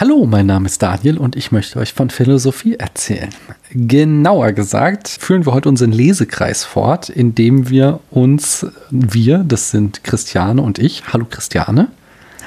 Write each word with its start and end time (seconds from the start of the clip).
Hallo, 0.00 0.24
mein 0.24 0.46
Name 0.46 0.64
ist 0.64 0.80
Daniel 0.80 1.18
und 1.18 1.36
ich 1.36 1.52
möchte 1.52 1.78
euch 1.78 1.92
von 1.92 2.08
Philosophie 2.08 2.74
erzählen. 2.74 3.28
Genauer 3.70 4.52
gesagt 4.52 5.08
führen 5.08 5.44
wir 5.44 5.52
heute 5.52 5.68
unseren 5.68 5.92
Lesekreis 5.92 6.64
fort, 6.64 7.10
indem 7.10 7.68
wir 7.68 8.00
uns, 8.10 8.66
wir, 8.88 9.44
das 9.46 9.70
sind 9.70 10.02
Christiane 10.02 10.62
und 10.62 10.78
ich, 10.78 11.12
hallo 11.12 11.26
Christiane. 11.28 11.88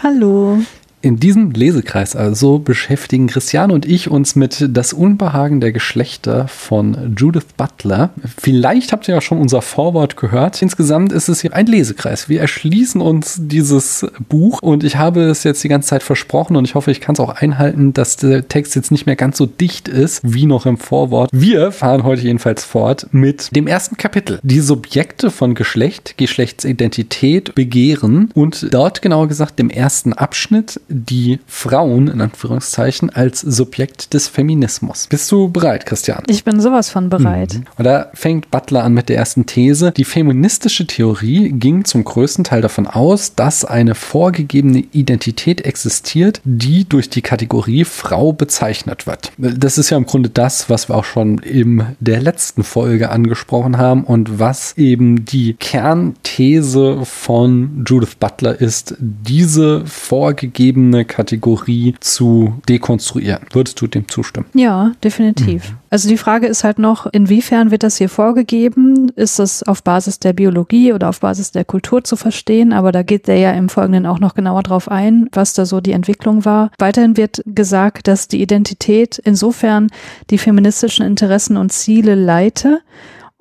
Hallo. 0.02 0.64
In 1.04 1.18
diesem 1.18 1.52
Lesekreis 1.52 2.16
also 2.16 2.60
beschäftigen 2.60 3.28
Christiane 3.28 3.74
und 3.74 3.86
ich 3.86 4.10
uns 4.10 4.38
mit 4.38 4.70
Das 4.70 4.94
Unbehagen 4.94 5.60
der 5.60 5.74
Geschlechter 5.74 6.48
von 6.48 7.14
Judith 7.18 7.44
Butler. 7.58 8.12
Vielleicht 8.42 8.94
habt 8.94 9.10
ihr 9.10 9.16
ja 9.16 9.20
schon 9.20 9.38
unser 9.38 9.62
Vorwort 9.62 10.16
gehört. 10.16 10.62
Insgesamt 10.62 11.12
ist 11.12 11.28
es 11.28 11.42
hier 11.42 11.54
ein 11.54 11.66
Lesekreis. 11.66 12.30
Wir 12.30 12.40
erschließen 12.40 13.02
uns 13.02 13.38
dieses 13.38 14.08
Buch 14.30 14.62
und 14.62 14.86
ich 14.86 14.96
habe 14.96 15.24
es 15.24 15.44
jetzt 15.44 15.62
die 15.62 15.68
ganze 15.68 15.90
Zeit 15.90 16.04
versprochen 16.04 16.56
und 16.56 16.64
ich 16.64 16.74
hoffe, 16.74 16.90
ich 16.90 17.02
kann 17.02 17.16
es 17.16 17.20
auch 17.20 17.36
einhalten, 17.36 17.92
dass 17.92 18.16
der 18.16 18.48
Text 18.48 18.74
jetzt 18.78 18.90
nicht 18.90 19.06
mehr 19.06 19.18
ganz 19.18 19.38
so 19.38 19.46
dicht 19.46 19.90
ist 19.90 20.22
wie 20.24 20.46
noch 20.46 20.66
im 20.66 20.78
Vorwort. 20.78 21.30
Wir 21.34 21.74
fahren 21.74 22.06
heute 22.06 22.22
jedenfalls 22.22 22.64
fort 22.64 23.10
mit 23.12 23.54
dem 23.54 23.68
ersten 23.68 23.98
Kapitel. 23.98 24.40
Die 24.42 24.62
Subjekte 24.62 25.32
von 25.32 25.54
Geschlecht, 25.54 26.18
Geschlechtsidentität, 26.18 27.56
Begehren 27.56 28.30
und 28.34 28.74
dort 28.74 29.02
genauer 29.02 29.28
gesagt 29.28 29.60
dem 29.60 29.70
ersten 29.70 30.14
Abschnitt 30.14 30.80
die 30.94 31.40
Frauen 31.48 32.08
in 32.08 32.22
Anführungszeichen 32.22 33.10
als 33.10 33.42
Subjekt 33.42 34.14
des 34.14 34.28
Feminismus. 34.28 35.08
Bist 35.08 35.32
du 35.32 35.50
bereit, 35.50 35.86
Christian? 35.86 36.24
Ich 36.28 36.44
bin 36.44 36.62
sowas 36.62 36.90
von 36.90 37.10
bereit. 37.10 37.56
Mhm. 37.56 37.66
Und 37.78 37.86
da 37.86 38.10
fängt 38.14 38.52
Butler 38.52 38.84
an 38.84 38.94
mit 38.94 39.10
der 39.10 39.18
ersten 39.18 39.46
These. 39.46 39.92
Die 39.92 40.04
feministische 40.04 40.88
Theorie 40.88 41.50
ging 41.50 41.86
zum 41.86 42.04
größten 42.04 42.44
Teil 42.44 42.62
davon 42.62 42.88
aus, 42.88 43.36
dass 43.36 43.66
eine 43.66 43.96
vorgegebene 43.96 44.84
Identität 44.92 45.62
existiert, 45.62 46.42
die 46.44 46.88
durch 46.88 47.10
die 47.10 47.22
Kategorie 47.22 47.86
Frau 47.86 48.34
bezeichnet 48.34 49.08
wird. 49.08 49.32
Das 49.38 49.78
ist 49.78 49.90
ja 49.90 49.98
im 49.98 50.06
Grunde 50.06 50.30
das, 50.30 50.70
was 50.70 50.90
wir 50.90 50.96
auch 50.96 51.06
schon 51.06 51.40
in 51.40 51.86
der 52.00 52.22
letzten 52.22 52.64
Folge 52.64 53.10
angesprochen 53.10 53.78
haben 53.78 54.04
und 54.04 54.40
was 54.40 54.78
eben 54.78 55.26
die 55.26 55.54
Kernthese 55.54 57.06
von 57.06 57.84
Judith 57.88 58.16
Butler 58.20 58.60
ist, 58.60 58.96
diese 59.00 59.86
vorgegebene 59.86 60.83
eigene 60.84 61.06
Kategorie 61.06 61.96
zu 62.00 62.54
dekonstruieren. 62.68 63.46
Würdest 63.52 63.80
du 63.82 63.88
dem 63.88 64.08
zustimmen? 64.08 64.46
Ja, 64.54 64.92
definitiv. 65.04 65.72
Mhm. 65.72 65.78
Also 65.90 66.10
die 66.10 66.18
Frage 66.18 66.48
ist 66.48 66.64
halt 66.64 66.80
noch, 66.80 67.06
inwiefern 67.12 67.72
wird 67.72 67.84
das 67.84 67.98
hier 67.98 68.10
vorgegeben? 68.10 69.12
Ist 69.16 69.40
das 69.40 69.64
auf 69.64 69.84
Basis 69.84 70.20
der 70.20 70.34
Biologie 70.34 70.92
oder 70.94 71.10
auf 71.10 71.20
Basis 71.20 71.52
der 71.52 71.66
Kultur 71.66 72.04
zu 72.04 72.16
verstehen? 72.16 72.74
Aber 72.74 72.92
da 72.92 73.04
geht 73.04 73.28
der 73.28 73.38
ja 73.38 73.52
im 73.52 73.70
Folgenden 73.70 74.06
auch 74.06 74.20
noch 74.20 74.34
genauer 74.34 74.64
drauf 74.64 74.90
ein, 74.90 75.30
was 75.32 75.54
da 75.54 75.66
so 75.66 75.82
die 75.82 75.92
Entwicklung 75.92 76.46
war. 76.46 76.72
Weiterhin 76.80 77.16
wird 77.16 77.42
gesagt, 77.46 78.08
dass 78.08 78.28
die 78.28 78.42
Identität 78.42 79.20
insofern 79.24 79.90
die 80.30 80.38
feministischen 80.38 81.06
Interessen 81.06 81.58
und 81.58 81.72
Ziele 81.72 82.16
leite 82.16 82.82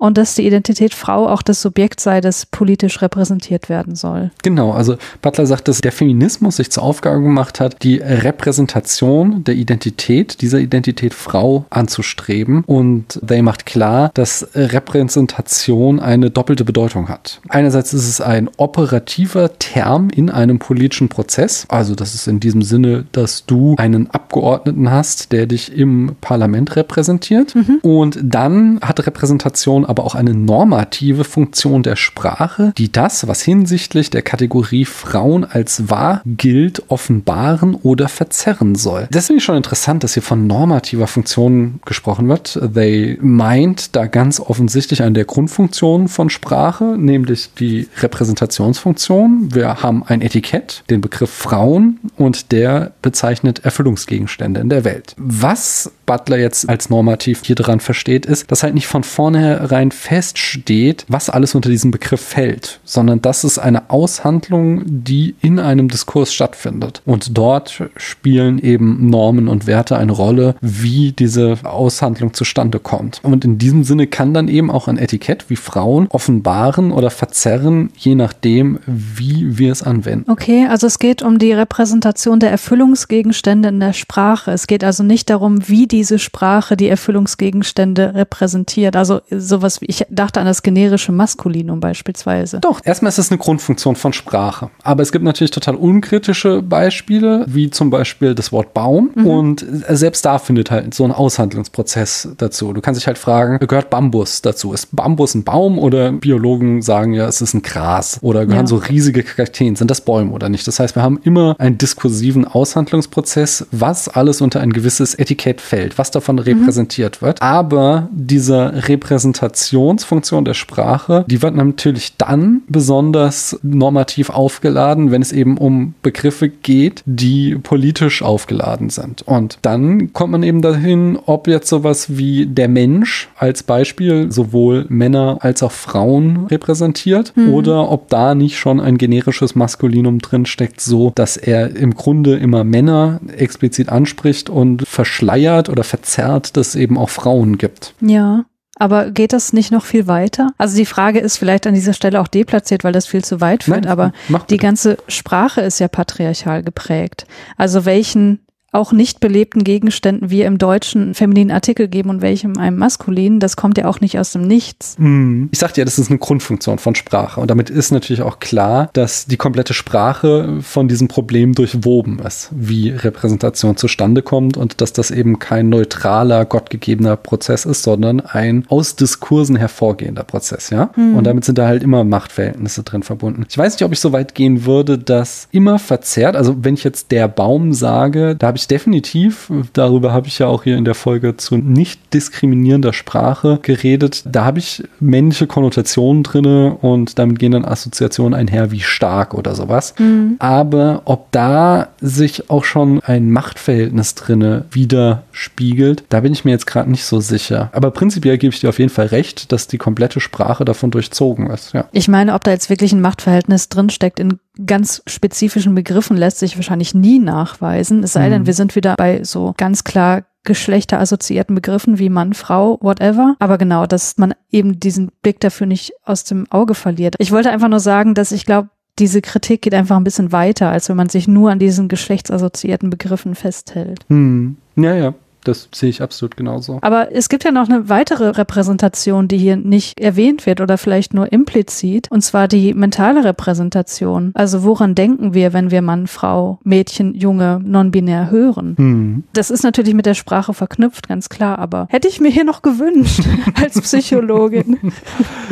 und 0.03 0.17
dass 0.17 0.35
die 0.35 0.45
Identität 0.45 0.93
Frau 0.93 1.29
auch 1.29 1.41
das 1.41 1.61
Subjekt 1.61 2.01
sei, 2.01 2.19
das 2.19 2.45
politisch 2.45 3.01
repräsentiert 3.01 3.69
werden 3.69 3.95
soll. 3.95 4.31
Genau, 4.41 4.73
also 4.73 4.97
Butler 5.21 5.45
sagt, 5.45 5.69
dass 5.69 5.79
der 5.79 5.93
Feminismus 5.93 6.57
sich 6.57 6.69
zur 6.71 6.83
Aufgabe 6.83 7.21
gemacht 7.21 7.61
hat, 7.61 7.83
die 7.83 7.99
Repräsentation 7.99 9.45
der 9.45 9.55
Identität, 9.55 10.41
dieser 10.41 10.59
Identität 10.59 11.13
Frau 11.13 11.63
anzustreben. 11.69 12.65
Und 12.65 13.17
They 13.25 13.41
macht 13.41 13.65
klar, 13.65 14.11
dass 14.13 14.45
Repräsentation 14.53 16.01
eine 16.01 16.29
doppelte 16.29 16.65
Bedeutung 16.65 17.07
hat. 17.07 17.39
Einerseits 17.47 17.93
ist 17.93 18.09
es 18.09 18.19
ein 18.19 18.49
operativer 18.57 19.57
Term 19.57 20.09
in 20.09 20.29
einem 20.29 20.59
politischen 20.59 21.07
Prozess. 21.07 21.65
Also 21.69 21.95
das 21.95 22.13
ist 22.13 22.27
in 22.27 22.41
diesem 22.41 22.61
Sinne, 22.61 23.05
dass 23.13 23.45
du 23.45 23.75
einen 23.77 24.11
Abgeordneten 24.11 24.91
hast, 24.91 25.31
der 25.31 25.45
dich 25.45 25.71
im 25.71 26.17
Parlament 26.19 26.75
repräsentiert. 26.75 27.55
Mhm. 27.55 27.79
Und 27.81 28.19
dann 28.21 28.81
hat 28.81 29.07
Repräsentation 29.07 29.85
aber 29.93 30.05
auch 30.05 30.15
eine 30.15 30.33
normative 30.33 31.23
Funktion 31.23 31.83
der 31.83 31.95
Sprache, 31.95 32.73
die 32.79 32.91
das, 32.91 33.27
was 33.27 33.43
hinsichtlich 33.43 34.09
der 34.09 34.23
Kategorie 34.23 34.85
Frauen 34.85 35.45
als 35.45 35.87
wahr 35.87 36.23
gilt, 36.25 36.89
offenbaren 36.89 37.75
oder 37.75 38.07
verzerren 38.07 38.73
soll. 38.73 39.07
Das 39.11 39.27
finde 39.27 39.37
ich 39.37 39.43
schon 39.43 39.55
interessant, 39.55 40.03
dass 40.03 40.15
hier 40.15 40.23
von 40.23 40.47
normativer 40.47 41.05
Funktion 41.05 41.79
gesprochen 41.85 42.27
wird. 42.27 42.59
They 42.73 43.19
meint 43.21 43.95
da 43.95 44.07
ganz 44.07 44.39
offensichtlich 44.39 45.03
eine 45.03 45.13
der 45.13 45.25
Grundfunktionen 45.25 46.07
von 46.07 46.31
Sprache, 46.31 46.95
nämlich 46.97 47.51
die 47.59 47.87
Repräsentationsfunktion. 48.01 49.53
Wir 49.53 49.83
haben 49.83 50.03
ein 50.07 50.21
Etikett, 50.21 50.83
den 50.89 51.01
Begriff 51.01 51.29
Frauen 51.29 51.99
und 52.17 52.51
der 52.51 52.93
bezeichnet 53.03 53.63
Erfüllungsgegenstände 53.63 54.59
in 54.59 54.69
der 54.69 54.85
Welt. 54.85 55.13
Was 55.17 55.91
Butler 56.07 56.37
jetzt 56.37 56.67
als 56.67 56.89
normativ 56.89 57.43
hier 57.43 57.55
dran 57.55 57.79
versteht, 57.79 58.25
ist, 58.25 58.51
dass 58.51 58.63
halt 58.63 58.73
nicht 58.73 58.87
von 58.87 59.03
vornherein 59.03 59.82
vornherein 59.83 59.91
feststeht, 59.91 61.05
was 61.07 61.29
alles 61.29 61.55
unter 61.55 61.69
diesem 61.69 61.91
Begriff 61.91 62.21
fällt, 62.21 62.79
sondern 62.83 63.21
das 63.21 63.43
ist 63.43 63.57
eine 63.57 63.89
Aushandlung, 63.89 64.83
die 64.85 65.35
in 65.41 65.59
einem 65.59 65.87
Diskurs 65.87 66.33
stattfindet. 66.33 67.01
Und 67.05 67.37
dort 67.37 67.83
spielen 67.97 68.59
eben 68.59 69.09
Normen 69.09 69.47
und 69.47 69.67
Werte 69.67 69.97
eine 69.97 70.11
Rolle, 70.11 70.55
wie 70.61 71.11
diese 71.11 71.57
Aushandlung 71.63 72.33
zustande 72.33 72.79
kommt. 72.79 73.19
Und 73.23 73.45
in 73.45 73.57
diesem 73.57 73.83
Sinne 73.83 74.07
kann 74.07 74.33
dann 74.33 74.47
eben 74.47 74.69
auch 74.71 74.87
ein 74.87 74.97
Etikett 74.97 75.49
wie 75.49 75.55
Frauen 75.55 76.07
offenbaren 76.09 76.91
oder 76.91 77.09
verzerren, 77.09 77.89
je 77.97 78.15
nachdem, 78.15 78.79
wie 78.85 79.57
wir 79.57 79.71
es 79.71 79.83
anwenden. 79.83 80.29
Okay, 80.29 80.67
also 80.69 80.87
es 80.87 80.99
geht 80.99 81.21
um 81.21 81.39
die 81.39 81.53
Repräsentation 81.53 82.39
der 82.39 82.51
Erfüllungsgegenstände 82.51 83.69
in 83.69 83.79
der 83.79 83.93
Sprache. 83.93 84.51
Es 84.51 84.67
geht 84.67 84.83
also 84.83 85.03
nicht 85.03 85.29
darum, 85.29 85.67
wie 85.67 85.87
diese 85.87 86.19
Sprache 86.19 86.77
die 86.77 86.87
Erfüllungsgegenstände 86.87 88.13
repräsentiert. 88.15 88.95
Also 88.95 89.21
sowas 89.29 89.62
sowas 89.63 89.81
wie, 89.81 89.85
ich 89.85 90.05
dachte 90.09 90.39
an 90.39 90.45
das 90.45 90.61
generische 90.61 91.11
Maskulinum 91.11 91.79
beispielsweise. 91.79 92.59
Doch, 92.59 92.81
erstmal 92.83 93.09
ist 93.09 93.17
es 93.17 93.31
eine 93.31 93.37
Grundfunktion 93.37 93.95
von 93.95 94.13
Sprache. 94.13 94.69
Aber 94.83 95.01
es 95.01 95.11
gibt 95.11 95.23
natürlich 95.23 95.51
total 95.51 95.75
unkritische 95.75 96.61
Beispiele, 96.61 97.45
wie 97.47 97.69
zum 97.69 97.89
Beispiel 97.89 98.35
das 98.35 98.51
Wort 98.51 98.73
Baum. 98.73 99.11
Mhm. 99.15 99.27
Und 99.27 99.65
selbst 99.89 100.25
da 100.25 100.37
findet 100.37 100.69
halt 100.69 100.93
so 100.93 101.05
ein 101.05 101.11
Aushandlungsprozess 101.11 102.29
dazu. 102.37 102.73
Du 102.73 102.81
kannst 102.81 102.99
dich 102.99 103.07
halt 103.07 103.17
fragen, 103.17 103.65
gehört 103.65 103.89
Bambus 103.89 104.41
dazu? 104.41 104.73
Ist 104.73 104.95
Bambus 104.95 105.33
ein 105.35 105.43
Baum 105.43 105.79
oder 105.79 106.11
Biologen 106.11 106.81
sagen 106.81 107.13
ja, 107.13 107.27
es 107.27 107.41
ist 107.41 107.53
ein 107.53 107.61
Gras 107.61 108.19
oder 108.21 108.45
gehören 108.45 108.65
ja. 108.65 108.67
so 108.67 108.75
riesige 108.75 109.23
Kakteen? 109.23 109.75
Sind 109.75 109.89
das 109.89 110.01
Bäume 110.01 110.31
oder 110.31 110.49
nicht? 110.49 110.67
Das 110.67 110.79
heißt, 110.79 110.95
wir 110.95 111.03
haben 111.03 111.19
immer 111.23 111.55
einen 111.59 111.77
diskursiven 111.77 112.45
Aushandlungsprozess, 112.45 113.67
was 113.71 114.09
alles 114.09 114.41
unter 114.41 114.59
ein 114.59 114.73
gewisses 114.73 115.15
Etikett 115.15 115.61
fällt, 115.61 115.97
was 115.97 116.11
davon 116.11 116.35
mhm. 116.35 116.41
repräsentiert 116.41 117.21
wird. 117.21 117.41
Aber 117.41 118.09
dieser 118.11 118.87
Repräsentation 118.89 119.52
Kommunikationsfunktion 119.53 120.45
der 120.45 120.53
Sprache, 120.53 121.25
die 121.27 121.41
wird 121.41 121.55
natürlich 121.55 122.17
dann 122.17 122.61
besonders 122.67 123.59
normativ 123.61 124.29
aufgeladen, 124.29 125.11
wenn 125.11 125.21
es 125.21 125.31
eben 125.31 125.57
um 125.57 125.93
Begriffe 126.01 126.49
geht, 126.49 127.03
die 127.05 127.55
politisch 127.55 128.21
aufgeladen 128.23 128.89
sind. 128.89 129.21
Und 129.21 129.59
dann 129.61 130.11
kommt 130.13 130.31
man 130.31 130.43
eben 130.43 130.61
dahin, 130.61 131.19
ob 131.25 131.47
jetzt 131.47 131.69
sowas 131.69 132.17
wie 132.17 132.45
der 132.45 132.67
Mensch 132.67 133.29
als 133.37 133.63
Beispiel 133.63 134.31
sowohl 134.31 134.85
Männer 134.89 135.37
als 135.41 135.61
auch 135.61 135.71
Frauen 135.71 136.47
repräsentiert 136.47 137.33
mhm. 137.35 137.53
oder 137.53 137.91
ob 137.91 138.09
da 138.09 138.35
nicht 138.35 138.57
schon 138.57 138.79
ein 138.79 138.97
generisches 138.97 139.55
Maskulinum 139.55 140.19
drinsteckt, 140.19 140.81
so 140.81 141.11
dass 141.15 141.37
er 141.37 141.75
im 141.75 141.93
Grunde 141.93 142.37
immer 142.37 142.63
Männer 142.63 143.19
explizit 143.37 143.89
anspricht 143.89 144.49
und 144.49 144.87
verschleiert 144.87 145.69
oder 145.69 145.83
verzerrt, 145.83 146.57
dass 146.57 146.69
es 146.69 146.75
eben 146.75 146.97
auch 146.97 147.09
Frauen 147.09 147.57
gibt. 147.57 147.93
Ja. 148.01 148.45
Aber 148.75 149.11
geht 149.11 149.33
das 149.33 149.53
nicht 149.53 149.71
noch 149.71 149.85
viel 149.85 150.07
weiter? 150.07 150.51
Also 150.57 150.75
die 150.75 150.85
Frage 150.85 151.19
ist 151.19 151.37
vielleicht 151.37 151.67
an 151.67 151.75
dieser 151.75 151.93
Stelle 151.93 152.19
auch 152.19 152.27
deplatziert, 152.27 152.83
weil 152.83 152.91
das 152.91 153.05
viel 153.05 153.23
zu 153.23 153.39
weit 153.39 153.63
führt, 153.63 153.83
Nein, 153.83 153.91
aber 153.91 154.13
die 154.49 154.57
ganze 154.57 154.97
Sprache 155.07 155.61
ist 155.61 155.79
ja 155.79 155.87
patriarchal 155.87 156.63
geprägt. 156.63 157.27
Also 157.55 157.85
welchen 157.85 158.39
auch 158.73 158.91
nicht 158.91 159.19
belebten 159.19 159.63
Gegenständen 159.63 160.29
wir 160.29 160.47
im 160.47 160.57
Deutschen 160.57 161.13
femininen 161.13 161.51
Artikel 161.51 161.87
geben 161.87 162.09
und 162.09 162.21
welchem 162.21 162.57
einem 162.57 162.77
maskulinen, 162.77 163.39
das 163.39 163.55
kommt 163.55 163.77
ja 163.77 163.85
auch 163.85 164.01
nicht 164.01 164.19
aus 164.19 164.31
dem 164.31 164.41
Nichts. 164.41 164.95
Hm. 164.97 165.49
Ich 165.51 165.59
sagte 165.59 165.81
ja, 165.81 165.85
das 165.85 165.99
ist 165.99 166.09
eine 166.09 166.19
Grundfunktion 166.19 166.79
von 166.79 166.95
Sprache 166.95 167.39
und 167.39 167.49
damit 167.49 167.69
ist 167.69 167.91
natürlich 167.91 168.21
auch 168.23 168.39
klar, 168.39 168.89
dass 168.93 169.25
die 169.25 169.37
komplette 169.37 169.73
Sprache 169.73 170.59
von 170.61 170.87
diesem 170.87 171.07
Problem 171.07 171.53
durchwoben 171.53 172.19
ist, 172.19 172.49
wie 172.51 172.89
Repräsentation 172.89 173.77
zustande 173.77 174.21
kommt 174.21 174.57
und 174.57 174.81
dass 174.81 174.91
das 174.91 175.11
eben 175.11 175.39
kein 175.39 175.69
neutraler, 175.69 176.45
gottgegebener 176.45 177.15
Prozess 177.15 177.65
ist, 177.65 177.83
sondern 177.83 178.21
ein 178.21 178.65
aus 178.69 178.95
Diskursen 178.95 179.55
hervorgehender 179.55 180.23
Prozess, 180.23 180.69
ja? 180.71 180.89
Hm. 180.95 181.15
Und 181.15 181.25
damit 181.25 181.45
sind 181.45 181.57
da 181.57 181.67
halt 181.67 181.83
immer 181.83 182.03
Machtverhältnisse 182.03 182.83
drin 182.83 183.03
verbunden. 183.03 183.45
Ich 183.49 183.57
weiß 183.57 183.73
nicht, 183.73 183.83
ob 183.83 183.91
ich 183.91 183.99
so 183.99 184.13
weit 184.13 184.35
gehen 184.35 184.65
würde, 184.65 184.97
dass 184.97 185.47
immer 185.51 185.77
verzerrt, 185.79 186.35
also 186.35 186.63
wenn 186.63 186.73
ich 186.73 186.83
jetzt 186.83 187.11
der 187.11 187.27
Baum 187.27 187.73
sage, 187.73 188.35
da 188.35 188.47
habe 188.47 188.57
ich 188.57 188.62
ich 188.63 188.67
definitiv. 188.67 189.51
Darüber 189.73 190.13
habe 190.13 190.27
ich 190.27 190.39
ja 190.39 190.47
auch 190.47 190.63
hier 190.63 190.77
in 190.77 190.85
der 190.85 190.95
Folge 190.95 191.37
zu 191.37 191.57
nicht 191.57 192.13
diskriminierender 192.13 192.93
Sprache 192.93 193.59
geredet. 193.61 194.23
Da 194.25 194.45
habe 194.45 194.59
ich 194.59 194.83
männliche 194.99 195.47
Konnotationen 195.47 196.23
drinne 196.23 196.77
und 196.81 197.19
damit 197.19 197.39
gehen 197.39 197.51
dann 197.51 197.65
Assoziationen 197.65 198.33
einher 198.33 198.71
wie 198.71 198.81
stark 198.81 199.33
oder 199.33 199.55
sowas. 199.55 199.93
Mhm. 199.99 200.35
Aber 200.39 201.01
ob 201.05 201.31
da 201.31 201.89
sich 202.01 202.49
auch 202.49 202.63
schon 202.63 203.01
ein 203.01 203.31
Machtverhältnis 203.31 204.15
drinne 204.15 204.65
widerspiegelt, 204.71 206.03
da 206.09 206.21
bin 206.21 206.33
ich 206.33 206.45
mir 206.45 206.51
jetzt 206.51 206.67
gerade 206.67 206.89
nicht 206.89 207.05
so 207.05 207.19
sicher. 207.19 207.69
Aber 207.73 207.91
prinzipiell 207.91 208.37
gebe 208.37 208.53
ich 208.53 208.61
dir 208.61 208.69
auf 208.69 208.79
jeden 208.79 208.91
Fall 208.91 209.07
recht, 209.07 209.51
dass 209.51 209.67
die 209.67 209.77
komplette 209.77 210.19
Sprache 210.19 210.65
davon 210.65 210.91
durchzogen 210.91 211.49
ist. 211.49 211.73
Ja. 211.73 211.85
Ich 211.91 212.07
meine, 212.07 212.33
ob 212.33 212.43
da 212.43 212.51
jetzt 212.51 212.69
wirklich 212.69 212.93
ein 212.93 213.01
Machtverhältnis 213.01 213.69
drinsteckt 213.69 214.19
in 214.19 214.39
ganz 214.65 215.01
spezifischen 215.07 215.75
Begriffen 215.75 216.17
lässt 216.17 216.39
sich 216.39 216.55
wahrscheinlich 216.57 216.93
nie 216.93 217.19
nachweisen. 217.19 218.03
Es 218.03 218.13
sei 218.13 218.29
denn, 218.29 218.43
mhm. 218.43 218.45
wir 218.47 218.53
sind 218.53 218.75
wieder 218.75 218.95
bei 218.95 219.23
so 219.23 219.53
ganz 219.57 219.83
klar 219.83 220.23
geschlechterassoziierten 220.43 221.55
Begriffen 221.55 221.99
wie 221.99 222.09
Mann, 222.09 222.33
Frau, 222.33 222.77
whatever. 222.81 223.35
Aber 223.39 223.57
genau, 223.57 223.85
dass 223.85 224.17
man 224.17 224.33
eben 224.51 224.79
diesen 224.79 225.11
Blick 225.21 225.39
dafür 225.39 225.67
nicht 225.67 225.93
aus 226.03 226.25
dem 226.25 226.51
Auge 226.51 226.75
verliert. 226.75 227.15
Ich 227.17 227.31
wollte 227.31 227.49
einfach 227.49 227.69
nur 227.69 227.79
sagen, 227.79 228.13
dass 228.13 228.31
ich 228.31 228.45
glaube, 228.45 228.69
diese 228.99 229.21
Kritik 229.21 229.63
geht 229.63 229.73
einfach 229.73 229.97
ein 229.97 230.03
bisschen 230.03 230.31
weiter, 230.31 230.69
als 230.69 230.89
wenn 230.89 230.97
man 230.97 231.09
sich 231.09 231.27
nur 231.27 231.49
an 231.49 231.59
diesen 231.59 231.87
geschlechtsassoziierten 231.87 232.89
Begriffen 232.89 233.35
festhält. 233.35 234.05
Hm. 234.09 234.57
Ja, 234.75 234.93
ja. 234.93 235.13
Das 235.43 235.69
sehe 235.73 235.89
ich 235.89 236.01
absolut 236.01 236.37
genauso. 236.37 236.79
Aber 236.81 237.11
es 237.11 237.29
gibt 237.29 237.43
ja 237.43 237.51
noch 237.51 237.67
eine 237.67 237.89
weitere 237.89 238.29
Repräsentation, 238.29 239.27
die 239.27 239.37
hier 239.37 239.57
nicht 239.57 239.99
erwähnt 239.99 240.45
wird 240.45 240.61
oder 240.61 240.77
vielleicht 240.77 241.13
nur 241.13 241.31
implizit, 241.31 242.09
und 242.09 242.21
zwar 242.21 242.47
die 242.47 242.73
mentale 242.73 243.23
Repräsentation. 243.23 244.31
Also 244.33 244.63
woran 244.63 244.95
denken 244.95 245.33
wir, 245.33 245.53
wenn 245.53 245.71
wir 245.71 245.81
Mann, 245.81 246.07
Frau, 246.07 246.59
Mädchen, 246.63 247.13
Junge, 247.15 247.61
non-binär 247.63 248.31
hören? 248.31 248.75
Hm. 248.77 249.23
Das 249.33 249.49
ist 249.49 249.63
natürlich 249.63 249.93
mit 249.93 250.05
der 250.05 250.13
Sprache 250.13 250.53
verknüpft, 250.53 251.07
ganz 251.07 251.29
klar, 251.29 251.59
aber 251.59 251.87
hätte 251.89 252.07
ich 252.07 252.19
mir 252.19 252.31
hier 252.31 252.45
noch 252.45 252.61
gewünscht 252.61 253.21
als 253.61 253.79
Psychologin. 253.81 254.79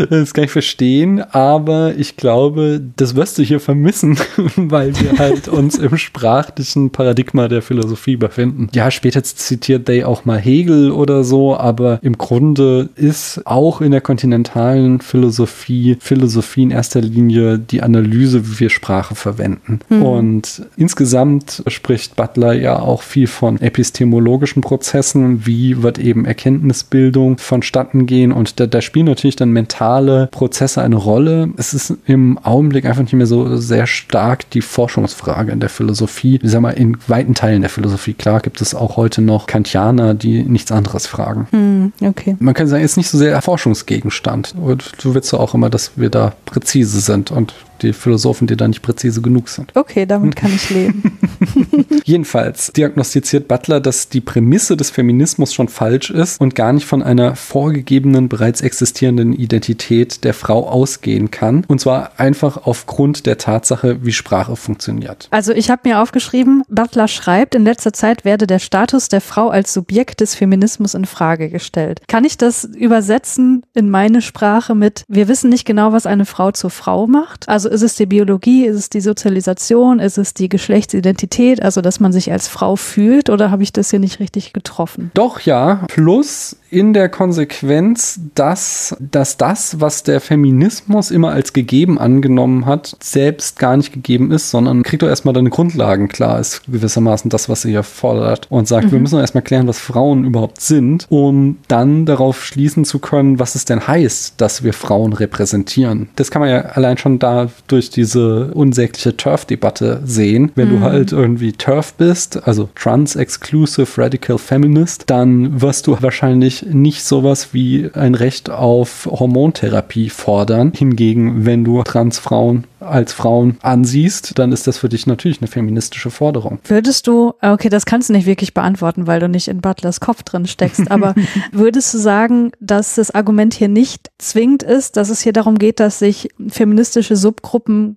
Das 0.10 0.34
kann 0.34 0.46
ich 0.46 0.52
verstehen, 0.52 1.22
aber 1.22 1.96
ich 1.96 2.18
glaube, 2.18 2.82
das 2.96 3.16
wirst 3.16 3.38
du 3.38 3.44
hier 3.44 3.60
vermissen, 3.60 4.18
weil 4.56 5.00
wir 5.00 5.20
halt 5.20 5.48
uns 5.48 5.78
im 5.78 5.98
sprachlichen 5.98 6.92
Paradigma 6.92 7.48
der 7.48 7.62
Philosophie 7.62 8.16
befinden. 8.16 8.70
Ja, 8.74 8.90
später 8.90 9.24
zitiert 9.24 9.81
They 9.84 10.04
auch 10.04 10.26
mal 10.26 10.40
Hegel 10.40 10.92
oder 10.92 11.24
so, 11.24 11.56
aber 11.56 12.00
im 12.02 12.18
Grunde 12.18 12.90
ist 12.96 13.42
auch 13.46 13.82
in 13.82 13.92
der 13.92 14.02
kontinentalen 14.02 15.02
Philosophie 15.02 15.98
Philosophie 16.00 16.64
in 16.64 16.72
erster 16.72 17.02
Linie 17.02 17.60
die 17.60 17.82
Analyse, 17.82 18.48
wie 18.48 18.60
wir 18.62 18.70
Sprache 18.70 19.16
verwenden. 19.16 19.80
Mhm. 19.90 20.02
Und 20.04 20.62
insgesamt 20.78 21.64
spricht 21.68 22.16
Butler 22.16 22.54
ja 22.54 22.80
auch 22.80 23.02
viel 23.02 23.28
von 23.28 23.60
epistemologischen 23.60 24.62
Prozessen, 24.62 25.46
wie 25.46 25.84
wird 25.84 26.00
eben 26.00 26.26
Erkenntnisbildung 26.26 27.38
vonstatten 27.38 28.06
gehen 28.06 28.32
und 28.32 28.60
da, 28.60 28.68
da 28.68 28.82
spielen 28.82 29.06
natürlich 29.06 29.36
dann 29.36 29.52
mentale 29.52 30.28
Prozesse 30.32 30.82
eine 30.82 30.96
Rolle. 30.96 31.50
Es 31.58 31.74
ist 31.74 31.96
im 32.06 32.38
Augenblick 32.40 32.86
einfach 32.86 33.04
nicht 33.04 33.14
mehr 33.14 33.28
so 33.28 33.58
sehr 33.58 33.88
stark 33.88 34.50
die 34.52 34.62
Forschungsfrage 34.62 35.52
in 35.52 35.60
der 35.60 35.70
Philosophie. 35.70 36.40
Ich 36.42 36.52
sag 36.52 36.62
mal, 36.62 36.72
in 36.72 36.98
weiten 37.08 37.34
Teilen 37.34 37.62
der 37.62 37.70
Philosophie, 37.70 38.14
klar, 38.14 38.40
gibt 38.40 38.62
es 38.62 38.76
auch 38.76 38.98
heute 38.98 39.22
noch 39.22 39.48
Kantianer 39.48 39.71
Kantianer, 39.72 40.14
die 40.14 40.44
nichts 40.44 40.72
anderes 40.72 41.08
fragen. 41.08 41.48
Hm, 41.52 41.94
okay. 42.02 42.36
Man 42.40 42.54
kann 42.54 42.68
sagen, 42.68 42.84
ist 42.84 42.98
nicht 42.98 43.10
so 43.10 43.18
sehr 43.18 43.32
Erforschungsgegenstand. 43.32 44.56
Und 44.62 44.92
du 45.02 45.14
willst 45.14 45.32
ja 45.32 45.40
auch 45.40 45.54
immer, 45.54 45.70
dass 45.70 45.92
wir 45.96 46.10
da 46.10 46.34
präzise 46.46 47.00
sind 47.00 47.32
und 47.32 47.54
die 47.82 47.94
Philosophen, 47.94 48.48
die 48.48 48.58
da 48.58 48.68
nicht 48.68 48.82
präzise 48.82 49.22
genug 49.22 49.50
sind. 49.50 49.76
Okay, 49.76 50.06
damit 50.06 50.36
kann 50.36 50.54
ich 50.54 50.70
leben. 50.70 51.18
Jedenfalls 52.06 52.72
diagnostiziert 52.74 53.48
Butler, 53.48 53.80
dass 53.80 54.10
die 54.10 54.22
Prämisse 54.22 54.78
des 54.78 54.90
Feminismus 54.90 55.54
schon 55.54 55.68
falsch 55.68 56.10
ist 56.10 56.40
und 56.40 56.56
gar 56.56 56.74
nicht 56.74 56.86
von 56.86 57.04
einer 57.04 57.36
vorgegebenen, 57.36 58.30
bereits 58.30 58.62
existierenden 58.62 59.34
Identität 59.34 60.24
der 60.24 60.34
Frau 60.34 60.68
ausgehen 60.68 61.32
kann. 61.32 61.66
Und 61.68 61.82
zwar 61.82 62.20
einfach 62.20 62.66
aufgrund 62.66 63.26
der 63.26 63.38
Tatsache, 63.38 64.04
wie 64.04 64.12
Sprache 64.12 64.56
funktioniert. 64.56 65.28
Also 65.32 65.54
ich 65.54 65.70
habe 65.70 65.82
mir 65.86 66.02
aufgeschrieben, 66.02 66.64
Butler 66.70 67.08
schreibt, 67.08 67.56
in 67.56 67.64
letzter 67.64 67.94
Zeit 67.94 68.26
werde 68.26 68.48
der 68.48 68.60
Status 68.60 69.10
der 69.10 69.22
Frau 69.22 69.50
als 69.50 69.74
Subjekt 69.74 70.22
des 70.22 70.36
Feminismus 70.36 70.94
in 70.94 71.06
Frage 71.06 71.50
gestellt. 71.50 72.02
Kann 72.08 72.26
ich 72.26 72.38
das 72.38 72.64
übersetzen 72.64 73.64
in 73.74 73.90
meine 73.90 74.22
Sprache 74.22 74.76
mit, 74.76 75.04
wir 75.08 75.28
wissen 75.28 75.50
nicht 75.50 75.66
genau, 75.66 75.92
was 75.92 76.06
eine 76.06 76.26
Frau 76.26 76.52
zur 76.52 76.70
Frau 76.70 77.08
macht? 77.08 77.50
Also 77.50 77.70
ist 77.72 77.82
es 77.82 77.96
die 77.96 78.06
Biologie, 78.06 78.66
ist 78.66 78.76
es 78.76 78.90
die 78.90 79.02
Sozialisation, 79.02 80.00
ist 80.00 80.18
es 80.18 80.34
die 80.34 80.50
Geschlechtsidentität, 80.50 81.62
also 81.62 81.82
dass 81.82 82.00
man 82.00 82.12
sich 82.12 82.32
als 82.32 82.48
Frau 82.48 82.76
fühlt 82.76 83.30
oder 83.30 83.52
habe 83.52 83.64
ich 83.64 83.74
das 83.74 83.90
hier 83.90 84.00
nicht 84.00 84.20
richtig 84.20 84.54
getroffen? 84.54 85.12
Doch, 85.14 85.40
ja. 85.42 85.86
Plus 85.88 86.58
in 86.72 86.94
der 86.94 87.10
Konsequenz, 87.10 88.20
dass, 88.34 88.96
dass 89.00 89.36
das, 89.36 89.82
was 89.82 90.04
der 90.04 90.22
Feminismus 90.22 91.12
immer 91.12 91.32
als 91.32 91.52
gegeben 91.52 92.00
angenommen 92.00 92.66
hat, 92.66 92.96
selbst 93.02 93.60
gar 93.60 93.76
nicht 93.76 93.92
gegeben 93.92 94.32
ist, 94.32 94.52
sondern 94.52 94.84
kriegt 94.84 95.04
doch 95.04 95.10
erstmal 95.10 95.34
deine 95.34 95.50
Grundlagen 95.50 96.08
klar, 96.08 96.40
ist 96.40 96.64
gewissermaßen 96.72 97.30
das, 97.30 97.50
was 97.50 97.64
sie 97.64 97.72
hier 97.72 97.84
fordert 97.84 98.48
und 98.50 98.70
sagt, 98.70 98.88
mhm. 98.88 98.92
wir 98.94 99.00
müssen 99.00 99.16
doch 99.16 99.22
erstmal 99.22 99.44
klären, 99.44 99.68
was 99.68 99.80
Frauen 99.80 100.24
überhaupt 100.24 100.62
sind, 100.62 101.08
um 101.10 101.58
dann 101.68 102.06
darauf 102.06 102.44
schließen 102.44 102.86
zu 102.86 103.00
können, 103.00 103.38
was 103.38 103.56
es 103.56 103.66
denn 103.66 103.86
heißt, 103.86 104.36
dass 104.38 104.64
wir 104.64 104.74
Frauen 104.74 105.12
repräsentieren. 105.12 106.10
Das 106.16 106.32
kann 106.32 106.42
man 106.42 106.50
ja 106.50 106.62
allein 106.62 106.98
schon 106.98 107.20
da 107.20 107.50
durch 107.68 107.90
diese 107.90 108.54
unsägliche 108.54 109.16
Turf-Debatte 109.16 110.02
sehen. 110.06 110.52
Wenn 110.56 110.70
mhm. 110.70 110.80
du 110.80 110.80
halt 110.82 111.12
irgendwie 111.12 111.54
Turf 111.54 111.94
bist, 111.94 112.48
also 112.48 112.70
Trans-Exclusive 112.76 114.02
Radical 114.02 114.38
Feminist, 114.38 115.04
dann 115.08 115.62
wirst 115.62 115.88
du 115.88 115.98
wahrscheinlich 116.02 116.64
nicht 116.64 117.04
sowas 117.04 117.54
wie 117.54 117.90
ein 117.94 118.16
Recht 118.16 118.50
auf 118.50 119.08
Hormontherapie 119.10 120.10
fordern. 120.10 120.72
Hingegen, 120.76 121.46
wenn 121.46 121.64
du 121.64 121.84
Transfrauen 121.84 122.66
als 122.82 123.14
Frauen 123.14 123.58
ansiehst, 123.62 124.38
dann 124.40 124.52
ist 124.52 124.68
das 124.68 124.80
für 124.80 124.90
dich 124.90 125.08
natürlich 125.08 125.40
eine 125.40 125.48
feministische 125.48 126.10
Forderung. 126.10 126.60
Würdest 126.64 127.08
du, 127.08 127.34
okay, 127.42 127.70
das 127.70 127.86
kannst 127.86 128.10
du 128.10 128.14
nicht 128.14 128.26
wirklich 128.26 128.54
beantworten, 128.54 129.08
weil 129.08 129.20
du 129.20 129.30
nicht 129.30 129.48
in 129.48 129.62
Butlers 129.62 130.00
Kopf 130.00 130.24
drin 130.24 130.48
steckst, 130.48 130.90
aber 130.90 131.14
würdest 131.52 131.94
du 131.94 131.98
sagen, 132.00 132.52
dass 132.60 132.96
das 132.96 133.12
Argument 133.12 133.54
hier 133.54 133.68
nicht 133.68 134.12
zwingend 134.18 134.64
ist, 134.64 134.98
dass 134.98 135.10
es 135.10 135.22
hier 135.22 135.34
darum 135.34 135.58
geht, 135.58 135.80
dass 135.80 136.00
sich 136.00 136.30
feministische 136.48 137.16
Subgruppen 137.16 137.51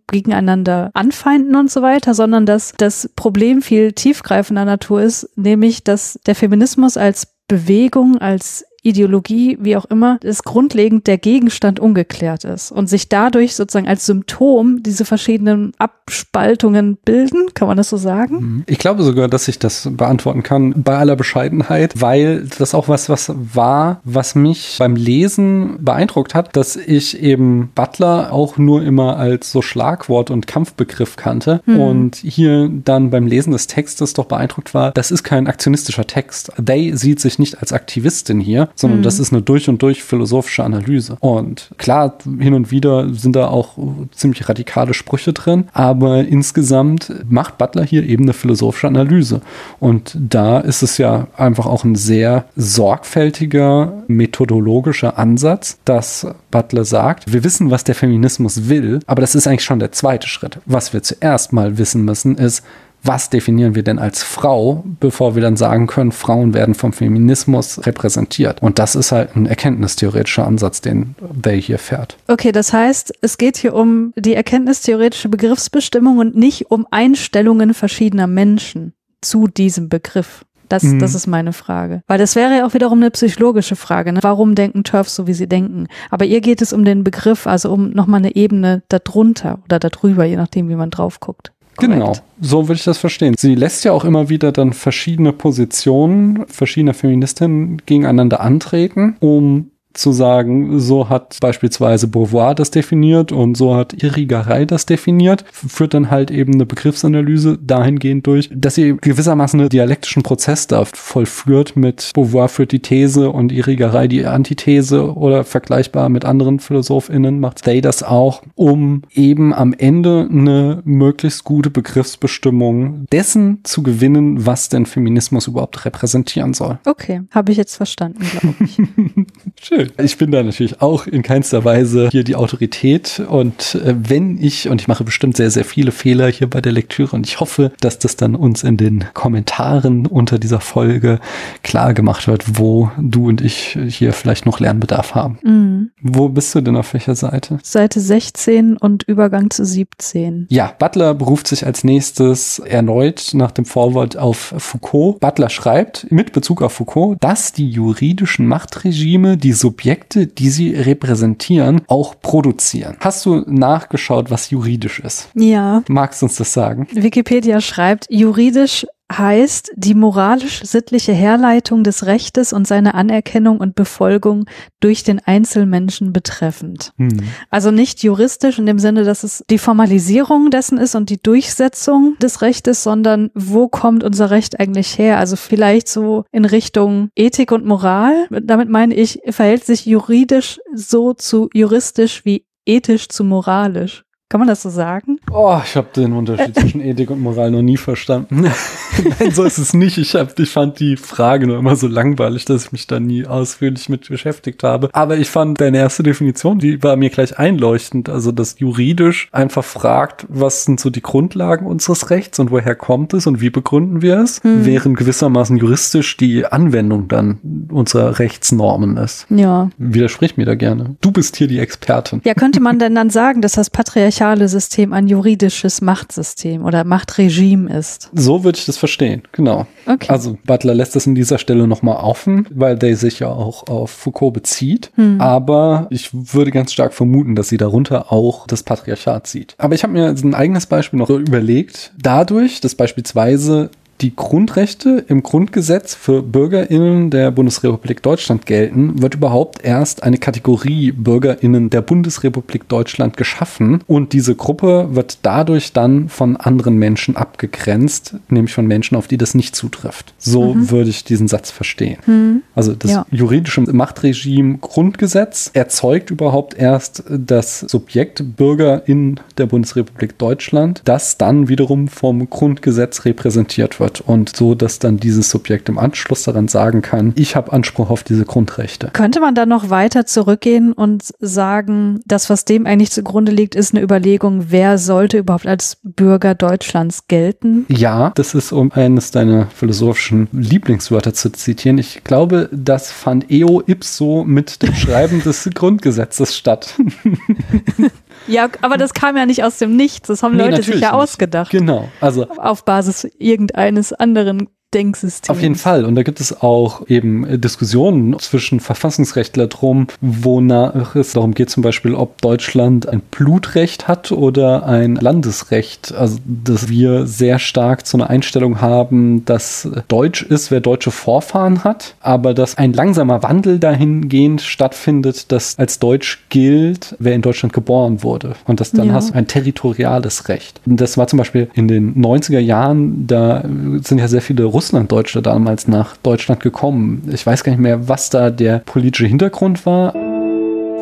gegeneinander 0.07 0.91
anfeinden 0.95 1.57
und 1.57 1.71
so 1.71 1.83
weiter, 1.83 2.15
sondern 2.15 2.47
dass 2.47 2.73
das 2.77 3.11
Problem 3.17 3.63
viel 3.63 3.93
tiefgreifender 3.93 4.65
Natur 4.65 5.03
ist, 5.03 5.29
nämlich 5.37 5.85
dass 5.85 6.19
der 6.27 6.35
Feminismus 6.35 6.97
als 6.97 7.29
Bewegung, 7.49 8.19
als 8.19 8.65
Ideologie, 8.85 9.57
wie 9.61 9.77
auch 9.77 9.87
immer, 9.87 10.19
ist 10.23 10.45
grundlegend 10.45 11.07
der 11.07 11.17
Gegenstand 11.19 11.81
ungeklärt 11.81 12.45
ist 12.45 12.71
und 12.71 12.89
sich 12.89 13.09
dadurch 13.09 13.57
sozusagen 13.57 13.89
als 13.89 14.05
Symptom 14.05 14.83
diese 14.83 15.07
verschiedenen 15.07 15.73
Abspaltungen 15.79 16.99
bilden, 17.03 17.55
kann 17.55 17.67
man 17.67 17.79
das 17.79 17.89
so 17.89 17.97
sagen? 17.97 18.37
Mhm. 18.37 18.65
Ich 18.67 18.79
glaube 18.79 19.03
sogar, 19.03 19.29
dass 19.29 19.49
ich 19.49 19.59
das 19.59 19.89
beantworten 19.91 20.43
kann 20.43 20.75
bei 20.77 20.99
aller 20.99 21.17
Bescheidenheit, 21.17 22.01
weil 22.01 22.47
das 22.59 22.75
auch 22.75 22.89
was, 22.89 23.09
was 23.09 23.33
war, 23.35 24.01
was 24.05 24.35
mich 24.35 24.77
beim 24.79 24.97
Lesen 24.97 25.79
beeindruckt 25.81 26.35
hat, 26.35 26.55
dass 26.55 26.77
ich 26.77 27.19
eben 27.23 27.71
Butler 27.75 28.33
auch 28.33 28.59
nur 28.59 28.83
immer 28.83 29.17
als 29.17 29.51
so 29.51 29.63
Schlagwort 29.63 30.31
und 30.31 30.47
Kampfbegriff 30.47 31.17
kannte 31.17 31.63
mhm. 31.65 31.81
und 31.81 32.17
hier 32.17 32.69
dann 32.85 33.09
beim 33.09 33.27
Lesen 33.27 33.53
des 33.53 33.67
Textes 33.67 34.13
doch 34.13 34.27
beeindruckt 34.27 34.75
war, 34.75 34.93
das 34.93 35.11
ist 35.11 35.23
kein 35.23 35.47
aktionistischer 35.47 36.07
Text. 36.07 36.53
They 36.63 36.95
sieht 36.95 37.21
sich 37.21 37.39
nicht 37.39 37.61
als 37.61 37.73
Aktivistin 37.73 38.41
hier, 38.41 38.69
sondern 38.75 39.01
mhm. 39.01 39.05
das 39.05 39.19
ist 39.19 39.33
eine 39.33 39.43
durch 39.43 39.69
und 39.69 39.83
durch 39.83 40.03
philosophische 40.03 40.65
Analyse. 40.65 41.17
Und 41.21 41.71
klar, 41.79 42.19
hin 42.39 42.55
und 42.55 42.71
wieder 42.71 43.13
sind 43.15 43.37
da 43.37 43.49
auch 43.49 43.77
ziemlich 44.13 44.49
radikale 44.49 44.95
Sprüche 44.95 45.33
drin, 45.33 45.69
aber 45.73 46.25
insgesamt 46.25 47.13
macht 47.29 47.59
Butler 47.59 47.85
hier 47.85 48.05
eben 48.05 48.25
eine 48.25 48.33
philosophische 48.33 48.89
Analyse. 48.89 49.41
Und 49.81 50.17
da 50.19 50.61
ist 50.61 50.83
es 50.83 50.99
ja 50.99 51.29
einfach 51.37 51.67
auch 51.67 51.85
ein 51.85 51.95
sehr 51.95 52.47
sorgfältiger 52.57 54.05
methodologischer 54.09 55.19
Ansatz, 55.19 55.79
dass 55.85 56.27
Butler 56.51 56.85
sagt, 56.85 57.33
wir 57.33 57.45
wissen, 57.45 57.71
was 57.71 57.85
der 57.85 57.95
Feminismus 57.95 58.69
will, 58.69 59.01
aber 59.07 59.21
das 59.21 59.35
ist 59.35 59.47
eigentlich 59.47 59.65
schon 59.65 59.79
der 59.79 59.93
zweite 59.93 60.29
Schritt. 60.29 60.59
Was 60.67 60.93
wir 60.93 61.03
zuerst 61.03 61.53
mal 61.53 61.79
wissen 61.79 62.05
müssen, 62.05 62.37
ist, 62.37 62.63
was 63.05 63.31
definieren 63.31 63.75
wir 63.75 63.83
denn 63.83 63.99
als 63.99 64.23
Frau, 64.23 64.83
bevor 64.99 65.35
wir 65.35 65.43
dann 65.43 65.57
sagen 65.57 65.87
können, 65.87 66.11
Frauen 66.11 66.55
werden 66.55 66.75
vom 66.75 66.93
Feminismus 66.93 67.87
repräsentiert. 67.87 68.63
Und 68.63 68.79
das 68.79 68.95
ist 68.95 69.13
halt 69.13 69.37
ein 69.37 69.47
erkenntnistheoretischer 69.47 70.47
Ansatz, 70.47 70.81
den 70.81 71.15
They 71.43 71.61
hier 71.61 71.79
fährt. 71.79 72.17
Okay, 72.29 72.51
das 72.51 72.73
heißt, 72.73 73.13
es 73.21 73.39
geht 73.39 73.59
hier 73.59 73.75
um 73.75 74.13
die 74.17 74.35
erkenntnistheoretische 74.35 75.29
Begriffsbestimmung 75.29 76.19
und 76.19 76.35
nicht 76.35 76.71
um 76.71 76.87
Einstellungen 76.91 77.75
verschiedener 77.75 78.27
Menschen 78.27 78.95
zu 79.21 79.49
diesem 79.49 79.89
Begriff. 79.89 80.45
Das, 80.69 80.83
mhm. 80.83 80.99
das 80.99 81.15
ist 81.15 81.27
meine 81.27 81.53
Frage. 81.53 82.03
Weil 82.07 82.19
das 82.19 82.37
wäre 82.37 82.57
ja 82.57 82.67
auch 82.67 82.75
wiederum 82.75 82.99
eine 82.99 83.11
psychologische 83.11 83.77
Frage. 83.77 84.13
Ne? 84.13 84.21
Warum 84.23 84.55
denken 84.55 84.85
Turfs 84.85 85.15
so, 85.15 85.27
wie 85.27 85.35
sie 85.35 85.47
denken? 85.47 85.89
Aber 86.11 86.25
ihr 86.25 86.41
geht 86.41 86.63
es 86.63 86.73
um 86.73 86.85
den 86.85 87.05
Begriff, 87.05 87.47
also 87.47 87.73
um 87.73 87.91
nochmal 87.91 88.19
eine 88.19 88.35
Ebene 88.35 88.83
darunter 88.89 89.61
oder 89.65 89.79
darüber, 89.79 90.25
je 90.25 90.37
nachdem, 90.37 90.69
wie 90.69 90.75
man 90.75 90.91
drauf 90.91 91.21
guckt. 91.21 91.53
Korrekt. 91.77 91.93
Genau, 91.93 92.13
so 92.41 92.69
würde 92.69 92.79
ich 92.79 92.85
das 92.85 92.99
verstehen. 92.99 93.35
Sie 93.39 93.55
lässt 93.55 93.85
ja 93.85 93.93
auch 93.93 94.05
immer 94.05 94.29
wieder 94.29 94.53
dann 94.53 94.73
verschiedene 94.73 95.33
Positionen 95.33 96.47
verschiedener 96.49 96.95
Feministinnen 96.95 97.83
gegeneinander 97.87 98.41
antreten, 98.41 99.17
um 99.21 99.71
zu 99.95 100.13
sagen, 100.13 100.79
so 100.79 101.09
hat 101.09 101.39
beispielsweise 101.41 102.09
Beauvoir 102.09 102.55
das 102.55 102.71
definiert 102.71 103.33
und 103.33 103.57
so 103.57 103.77
hat 103.77 104.03
Irigaray 104.03 104.67
das 104.67 104.87
definiert, 104.87 105.45
führt 105.53 105.95
dann 105.95 106.11
halt 106.11 106.31
eben 106.31 106.55
eine 106.55 106.67
Begriffsanalyse 106.67 107.59
dahingehend 107.61 108.27
durch, 108.27 108.51
dass 108.55 108.75
sie 108.75 108.97
gewissermaßen 109.01 109.61
einen 109.61 109.69
dialektischen 109.69 110.23
Prozess 110.23 110.67
da 110.67 110.85
vollführt 110.85 111.77
mit 111.77 112.11
Beauvoir 112.15 112.49
führt 112.49 112.73
die 112.73 112.81
These 112.81 113.31
und 113.31 113.53
Irigaray 113.53 114.09
die 114.09 114.27
Antithese 114.27 115.15
oder 115.15 115.45
vergleichbar 115.45 116.09
mit 116.09 116.25
anderen 116.25 116.61
PhilosophInnen 116.61 117.41
macht 117.41 117.67
Day 117.67 117.81
das 117.81 118.03
auch, 118.03 118.43
um 118.55 119.03
eben 119.15 119.55
am 119.55 119.73
Ende 119.73 120.29
eine 120.31 120.83
möglichst 120.85 121.45
gute 121.45 121.71
Begriffsbestimmung 121.71 123.07
dessen 123.13 123.61
zu 123.65 123.83
gewinnen, 123.83 124.47
was 124.47 124.69
denn 124.69 124.87
Feminismus 124.87 125.47
überhaupt 125.47 125.85
repräsentieren 125.85 126.55
soll. 126.55 126.79
Okay, 126.87 127.23
habe 127.31 127.53
ich 127.53 127.59
jetzt 127.59 127.77
verstanden, 127.77 128.25
glaube 128.31 128.55
ich. 128.61 128.79
Schön. 129.67 129.91
Ich 129.97 130.19
bin 130.19 130.31
da 130.31 130.43
natürlich 130.43 130.83
auch 130.83 131.07
in 131.07 131.23
keinster 131.23 131.65
Weise 131.65 132.11
hier 132.11 132.23
die 132.23 132.37
Autorität. 132.37 133.23
Und 133.27 133.77
äh, 133.77 133.95
wenn 133.97 134.37
ich, 134.37 134.69
und 134.69 134.83
ich 134.83 134.89
mache 134.89 135.05
bestimmt 135.05 135.39
sehr, 135.39 135.51
sehr 135.51 135.65
viele 135.65 135.91
Fehler 135.91 136.31
hier 136.31 136.51
bei 136.51 136.61
der 136.61 136.73
Lektüre 136.73 137.17
und 137.17 137.27
ich 137.27 137.41
hoffe, 137.41 137.73
dass 137.81 137.99
das 137.99 138.17
dann 138.17 138.35
uns 138.35 138.63
in 138.63 138.77
den 138.77 139.07
Kommentaren 139.15 140.05
unter 140.05 140.39
dieser 140.39 140.61
Folge 140.61 141.19
klar 141.63 141.95
gemacht 141.95 142.29
wird, 142.29 142.59
wo 142.59 142.91
du 142.99 143.29
und 143.29 143.41
ich 143.41 143.79
hier 143.89 144.13
vielleicht 144.13 144.45
noch 144.45 144.61
Lernbedarf 144.61 145.15
haben. 145.15 145.39
Mhm. 145.43 145.91
Wo 146.03 146.29
bist 146.29 146.55
du 146.55 146.61
denn 146.61 146.77
auf 146.77 146.93
welcher 146.93 147.15
Seite? 147.15 147.59
Seite 147.63 148.01
16 148.01 148.77
und 148.77 149.05
Übergang 149.05 149.49
zu 149.49 149.65
17. 149.65 150.47
Ja, 150.51 150.75
Butler 150.79 151.15
beruft 151.15 151.47
sich 151.47 151.65
als 151.65 151.85
nächstes 151.85 152.59
erneut 152.59 153.31
nach 153.33 153.51
dem 153.51 153.65
Vorwort 153.65 154.19
auf 154.19 154.53
Foucault. 154.59 155.21
Butler 155.21 155.49
schreibt 155.49 156.13
mit 156.13 156.35
Bezug 156.35 156.61
auf 156.61 156.75
Foucault, 156.75 157.17
dass 157.25 157.55
die 157.55 157.71
juridischen 157.71 158.47
Machtregime 158.47 159.39
die 159.39 159.54
Subjekte, 159.55 160.27
die 160.27 160.51
sie 160.51 160.75
repräsentieren, 160.75 161.83
auch 161.87 162.21
produzieren. 162.21 162.97
Hast 163.01 163.25
du 163.27 163.45
nachgeschaut, 163.47 164.31
was 164.31 164.51
juridisch 164.51 165.01
ist? 165.01 165.29
Ja. 165.35 165.83
Magst 165.89 166.23
du 166.23 166.27
uns 166.27 166.37
das 166.37 166.53
sagen? 166.53 166.89
Wikipedia 166.93 167.61
schreibt, 167.61 168.07
juridisch 168.11 168.87
heißt 169.19 169.73
die 169.77 169.95
moralisch-sittliche 169.95 171.13
Herleitung 171.13 171.85
des 171.85 172.07
Rechtes 172.07 172.53
und 172.53 172.67
seine 172.67 172.95
Anerkennung 172.95 173.59
und 173.59 173.75
Befolgung 173.75 174.47
durch 174.81 175.03
den 175.03 175.21
Einzelmenschen 175.21 176.13
betreffend. 176.13 176.93
Hm. 176.99 177.21
Also 177.51 177.71
nicht 177.71 178.03
juristisch 178.03 178.59
in 178.59 178.67
dem 178.67 178.79
Sinne, 178.79 179.05
dass 179.05 179.25
es 179.25 179.45
die 179.49 179.59
Formalisierung 179.59 180.51
dessen 180.51 180.79
ist 180.79 180.95
und 180.95 181.11
die 181.11 181.21
Durchsetzung 181.21 182.17
des 182.21 182.43
Rechtes, 182.43 182.83
sondern 182.83 183.31
wo 183.35 183.69
kommt 183.69 184.05
unser 184.05 184.31
Recht 184.31 184.61
eigentlich 184.61 184.99
her? 184.99 185.19
Also 185.19 185.37
vielleicht 185.37 185.89
so 185.89 186.25
in 186.33 186.45
Richtung 186.45 187.11
Ethik 187.17 187.53
und 187.53 187.65
Moral. 187.65 188.27
Damit 188.31 188.69
meine 188.69 188.95
ich, 188.95 189.21
verhält 189.29 189.65
sich 189.65 189.87
juridisch 189.87 190.61
so 190.75 191.15
zu 191.15 191.49
juristisch 191.53 192.25
wie 192.25 192.47
ethisch 192.67 193.09
zu 193.09 193.25
moralisch. 193.25 194.04
Kann 194.31 194.41
man 194.41 194.49
das 194.49 194.63
so 194.63 194.71
sagen? 194.71 195.19
Oh, 195.31 195.59
ich 195.63 195.77
habe 195.77 195.89
den 195.95 196.13
Unterschied 196.15 196.57
zwischen 196.59 196.81
Ethik 196.81 197.11
und 197.11 197.21
Moral 197.21 197.51
noch 197.51 197.63
nie 197.63 197.77
verstanden. 197.77 198.41
Nein, 199.21 199.31
so 199.31 199.45
ist 199.45 199.59
es 199.59 199.75
nicht. 199.75 199.99
Ich, 199.99 200.15
hab, 200.15 200.37
ich 200.41 200.51
fand 200.51 200.81
die 200.81 200.97
Frage 200.97 201.47
nur 201.47 201.59
immer 201.59 201.77
so 201.77 201.87
langweilig, 201.87 202.45
dass 202.47 202.65
ich 202.67 202.73
mich 202.73 202.87
da 202.87 202.99
nie 202.99 203.27
ausführlich 203.27 203.89
mit 203.89 204.09
beschäftigt 204.09 204.63
habe. 204.65 204.89
Aber 204.93 205.19
ich 205.19 205.29
fand 205.29 205.61
deine 205.61 205.79
erste 205.79 206.03
Definition, 206.03 206.59
die 206.59 206.83
war 206.83 206.97
mir 206.97 207.11
gleich 207.11 207.39
einleuchtend. 207.39 208.09
Also, 208.09 208.33
dass 208.33 208.59
juridisch 208.59 209.29
einfach 209.31 209.63
fragt, 209.65 210.27
was 210.29 210.65
sind 210.65 210.81
so 210.81 210.91
die 210.91 211.03
Grundlagen 211.03 211.67
unseres 211.67 212.11
Rechts 212.11 212.39
und 212.39 212.51
woher 212.51 212.75
kommt 212.75 213.13
es 213.15 213.27
und 213.27 213.41
wie 213.41 213.51
begründen 213.51 214.01
wir 214.03 214.19
es, 214.19 214.43
Hm. 214.43 214.65
während 214.65 214.97
gewissermaßen 214.97 215.59
juristisch 215.59 216.17
die 216.17 216.47
Anwendung 216.47 217.09
dann 217.09 217.67
unserer 217.71 218.19
Rechtsnormen 218.19 218.97
ist. 218.97 219.27
Ja. 219.31 219.71
Widersprich 219.79 220.37
mir 220.39 220.47
da 220.47 220.55
gerne. 220.55 220.97
Du 221.03 221.13
bist 221.13 221.37
hier 221.37 221.47
die 221.47 221.59
Expertin. 221.59 222.21
Ja, 222.25 222.35
könnte 222.35 222.61
man 222.61 222.79
denn 222.81 222.95
dann 222.95 223.11
sagen, 223.11 223.43
dass 223.43 223.53
das 223.53 223.71
patriarchale 224.15 224.49
System 224.49 224.93
ein 224.93 225.09
juridisches 225.09 225.81
Machtsystem 225.81 226.65
oder 226.65 226.85
Machtregime 226.85 227.71
ist? 227.77 228.11
So 228.13 228.45
würde 228.45 228.59
ich 228.59 228.67
das 228.67 228.77
verstehen, 228.77 229.23
genau. 229.33 229.67
Okay. 229.87 230.07
Also 230.09 230.39
Butler 230.45 230.75
lässt 230.75 230.95
das 230.95 231.07
an 231.07 231.15
dieser 231.15 231.39
Stelle 231.39 231.67
nochmal 231.67 231.97
offen, 231.97 232.47
weil 232.51 232.77
der 232.77 232.97
sich 232.97 233.21
ja 233.21 233.29
auch 233.29 233.67
auf 233.67 233.91
Foucault 233.91 234.35
bezieht. 234.35 234.91
Hm. 234.95 235.21
Aber 235.21 235.87
ich 235.91 236.11
würde 236.13 236.51
ganz 236.51 236.73
stark 236.73 236.95
vermuten, 236.95 237.35
dass 237.35 237.49
sie 237.49 237.57
darunter 237.57 238.13
auch 238.13 238.47
das 238.47 238.63
Patriarchat 238.63 239.27
sieht. 239.27 239.55
Aber 239.59 239.75
ich 239.75 239.83
habe 239.83 239.93
mir 239.93 240.09
ein 240.09 240.35
eigenes 240.35 240.67
Beispiel 240.67 240.99
noch 240.99 241.11
überlegt. 241.11 241.93
Dadurch, 242.01 242.61
dass 242.61 242.75
beispielsweise 242.75 243.71
die 244.01 244.15
Grundrechte 244.15 245.05
im 245.09 245.23
Grundgesetz 245.23 245.95
für 245.95 246.23
BürgerInnen 246.23 247.11
der 247.11 247.31
Bundesrepublik 247.31 248.03
Deutschland 248.03 248.45
gelten, 248.45 249.01
wird 249.01 249.15
überhaupt 249.15 249.65
erst 249.65 250.03
eine 250.03 250.19
Kategorie 250.19 250.93
BürgerInnen 250.93 251.71
der 251.71 251.81
Bundesrepublik 251.81 252.69
Deutschland 252.69 253.17
geschaffen 253.17 253.83
und 253.87 254.13
diese 254.13 254.35
Gruppe 254.35 254.89
wird 254.93 255.19
dadurch 255.23 255.73
dann 255.73 256.09
von 256.09 256.37
anderen 256.37 256.77
Menschen 256.77 257.17
abgegrenzt, 257.17 258.17
nämlich 258.29 258.53
von 258.53 258.67
Menschen, 258.67 258.97
auf 258.97 259.07
die 259.07 259.17
das 259.17 259.35
nicht 259.35 259.55
zutrifft. 259.55 260.13
So 260.19 260.55
würde 260.57 260.91
ich 260.91 261.05
diesen 261.05 261.29
Satz 261.29 261.51
verstehen. 261.51 261.99
Hm. 262.05 262.43
Also 262.55 262.75
das 262.75 262.91
Ja. 262.91 263.07
juridische 263.11 263.61
Machtregime 263.61 264.59
Grundgesetz 264.59 265.51
erzeugt 265.53 266.11
überhaupt 266.11 266.55
erst 266.59 267.05
das 267.09 267.61
Subjekt 267.61 268.37
Bürger 268.37 268.83
in 268.87 269.21
der 269.39 269.47
Bundesrepublik 269.47 270.19
Deutschland, 270.19 270.83
das 270.85 271.17
dann 271.17 271.49
wiederum 271.49 271.89
vom 271.89 272.29
Grundgesetz 272.29 273.05
repräsentiert 273.05 273.81
wird 273.81 273.84
und 274.07 274.37
so, 274.37 274.55
dass 274.55 274.79
dann 274.79 274.99
dieses 274.99 275.31
Subjekt 275.31 275.69
im 275.69 275.79
Anschluss 275.79 276.25
daran 276.25 276.49
sagen 276.49 276.83
kann, 276.83 277.13
ich 277.17 277.37
habe 277.37 277.53
Anspruch 277.53 277.91
auf 277.91 278.03
diese 278.03 278.25
Grundrechte. 278.25 278.91
Könnte 278.93 279.21
man 279.21 279.35
dann 279.35 279.49
noch 279.49 279.71
weiter 279.71 280.07
zurückgehen 280.07 280.73
und 280.73 281.05
sagen, 281.21 282.01
das, 282.07 282.31
was 282.31 282.45
dem 282.45 282.67
eigentlich 282.67 282.91
zugrunde 282.91 283.33
liegt, 283.33 283.55
ist 283.55 283.75
eine 283.75 283.83
Überlegung, 283.83 284.47
wer 284.49 284.79
sollte 284.79 285.19
überhaupt 285.19 285.47
als 285.47 285.79
Bürger 285.83 286.35
Deutschlands 286.35 287.09
gelten? 287.09 287.67
Ja, 287.69 288.13
das 288.15 288.35
ist, 288.35 288.53
um 288.53 288.73
eines 288.73 289.11
deiner 289.11 289.47
philosophischen 289.47 290.29
Lieblingswörter 290.33 291.15
zu 291.15 291.31
zitieren. 291.31 291.79
Ich 291.79 292.05
glaube, 292.05 292.49
das 292.53 292.91
fand 292.91 293.31
eo 293.31 293.63
ipso 293.67 294.25
mit 294.25 294.63
dem 294.63 294.75
Schreiben 294.75 295.23
des 295.23 295.49
Grundgesetzes 295.55 296.37
statt. 296.37 296.75
Ja, 298.27 298.49
aber 298.63 298.77
das 298.77 298.95
kam 298.95 299.17
ja 299.17 299.27
nicht 299.27 299.45
aus 299.45 299.59
dem 299.59 299.77
Nichts. 299.77 300.09
Das 300.09 300.23
haben 300.23 300.37
Nee, 300.37 300.45
Leute 300.45 300.63
sich 300.63 300.81
ja 300.81 300.93
ausgedacht. 300.93 301.51
Genau. 301.51 301.89
Also 302.01 302.27
Auf 302.29 302.65
Basis 302.65 303.05
irgendeines 303.19 303.93
anderen 303.93 304.49
Denksystems. 304.75 305.31
Auf 305.31 305.41
jeden 305.41 305.55
Fall. 305.55 305.85
Und 305.85 305.95
da 305.95 306.03
gibt 306.03 306.21
es 306.21 306.43
auch 306.43 306.87
eben 306.89 307.25
äh, 307.27 307.39
Diskussionen 307.39 308.19
zwischen 308.19 308.61
Verfassungsrechtler 308.61 309.47
drum, 309.47 309.87
wonach 310.01 310.97
es 310.97 311.13
darum 311.13 311.33
geht, 311.35 311.51
zum 311.51 311.63
Beispiel, 311.63 311.95
ob 311.95 312.21
Deutschland 312.21 312.89
ein 312.89 313.01
Blutrecht 313.11 313.89
hat 313.89 314.11
oder 314.13 314.67
ein 314.67 314.97
Landesrecht. 314.97 315.95
Also, 315.95 316.19
dass 316.25 316.69
wir 316.69 317.07
sehr 317.07 317.39
stark 317.39 317.87
zu 317.87 317.97
einer 317.97 318.11
Einstellung 318.11 318.61
haben, 318.61 319.25
dass 319.25 319.69
Deutsch 319.89 320.23
ist, 320.23 320.51
wer 320.51 320.61
deutsche 320.61 320.91
Vorfahren 320.91 321.65
hat, 321.65 321.95
aber 322.01 322.35
dass 322.35 322.59
ein 322.59 322.73
langsamer 322.73 323.23
Wandel 323.23 323.59
dahingehend 323.59 324.43
stattfindet, 324.43 325.31
dass 325.33 325.59
als 325.59 325.79
Deutsch 325.79 326.25
gilt, 326.31 326.97
wer 326.99 327.15
in 327.15 327.23
Deutschland 327.23 327.53
geboren 327.53 328.03
wurde. 328.03 328.35
Und 328.47 328.61
dass 328.61 328.73
dann 328.73 328.89
Ja. 328.89 328.95
hast 328.95 329.11
du 329.11 329.15
ein 329.15 329.27
territoriales 329.27 330.29
Recht. 330.29 330.61
Und 330.67 330.81
das 330.81 330.99
war 330.99 331.07
zum 331.07 331.19
Beispiel 331.19 331.49
in 331.55 331.69
den 331.69 331.95
90er 331.95 332.41
Jahren, 332.41 333.07
da 333.07 333.41
äh, 333.41 333.45
sind 333.83 333.99
ja 333.99 334.09
sehr 334.09 334.23
viele 334.23 334.45
Russlanddeutsche 334.65 335.21
damals 335.21 335.69
nach 335.69 335.95
Deutschland 335.99 336.41
gekommen. 336.41 337.07
Ich 337.13 337.27
weiß 337.27 337.45
gar 337.45 337.53
nicht 337.53 337.61
mehr, 337.61 337.87
was 337.87 338.09
da 338.09 338.31
der 338.31 338.61
politische 338.61 339.07
Hintergrund 339.07 339.67
war. 339.67 339.95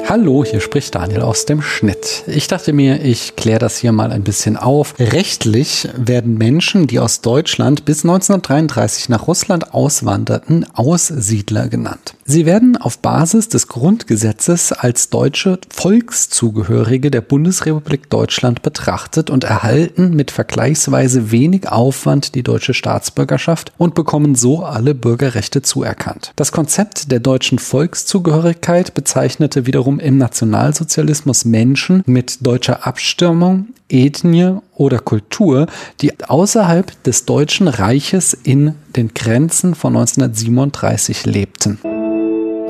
Hallo, 0.09 0.45
hier 0.45 0.61
spricht 0.61 0.95
Daniel 0.95 1.23
aus 1.23 1.47
dem 1.47 1.63
Schnitt. 1.63 2.25
Ich 2.27 2.47
dachte 2.47 2.73
mir, 2.73 3.03
ich 3.03 3.35
kläre 3.37 3.61
das 3.61 3.79
hier 3.79 3.93
mal 3.93 4.13
ein 4.13 4.25
bisschen 4.25 4.57
auf. 4.57 4.95
Rechtlich 4.99 5.89
werden 5.97 6.37
Menschen, 6.37 6.87
die 6.87 6.99
aus 6.99 7.23
Deutschland 7.23 7.85
bis 7.85 8.05
1933 8.05 9.09
nach 9.09 9.27
Russland 9.27 9.73
auswanderten, 9.73 10.67
Aussiedler 10.75 11.69
genannt. 11.69 12.15
Sie 12.25 12.47
werden 12.47 12.77
auf 12.77 12.99
Basis 12.99 13.49
des 13.49 13.69
Grundgesetzes 13.69 14.73
als 14.73 15.09
deutsche 15.09 15.59
Volkszugehörige 15.71 17.11
der 17.11 17.21
Bundesrepublik 17.21 18.11
Deutschland 18.11 18.63
betrachtet 18.63 19.31
und 19.31 19.45
erhalten 19.45 20.15
mit 20.15 20.31
vergleichsweise 20.31 21.31
wenig 21.31 21.69
Aufwand 21.69 22.35
die 22.35 22.43
deutsche 22.43 22.75
Staatsbürgerschaft 22.75 23.73
und 23.79 23.95
bekommen 23.95 24.35
so 24.35 24.65
alle 24.65 24.95
Bürgerrechte 24.95 25.63
zuerkannt. 25.63 26.33
Das 26.37 26.53
Konzept 26.53 27.11
der 27.11 27.21
deutschen 27.21 27.59
Volkszugehörigkeit 27.59 28.95
bezeichnete 28.95 29.67
wiederum 29.67 29.92
im 29.99 30.19
Nationalsozialismus 30.19 31.45
Menschen 31.45 32.03
mit 32.07 32.47
deutscher 32.47 32.87
Abstammung, 32.87 33.69
Ethnie 33.89 34.57
oder 34.75 34.99
Kultur, 34.99 35.67
die 36.01 36.13
außerhalb 36.21 37.03
des 37.05 37.25
Deutschen 37.25 37.69
Reiches 37.69 38.35
in 38.35 38.75
den 38.97 39.15
Grenzen 39.15 39.75
von 39.75 39.97
1937 39.97 41.27
lebten. 41.27 41.79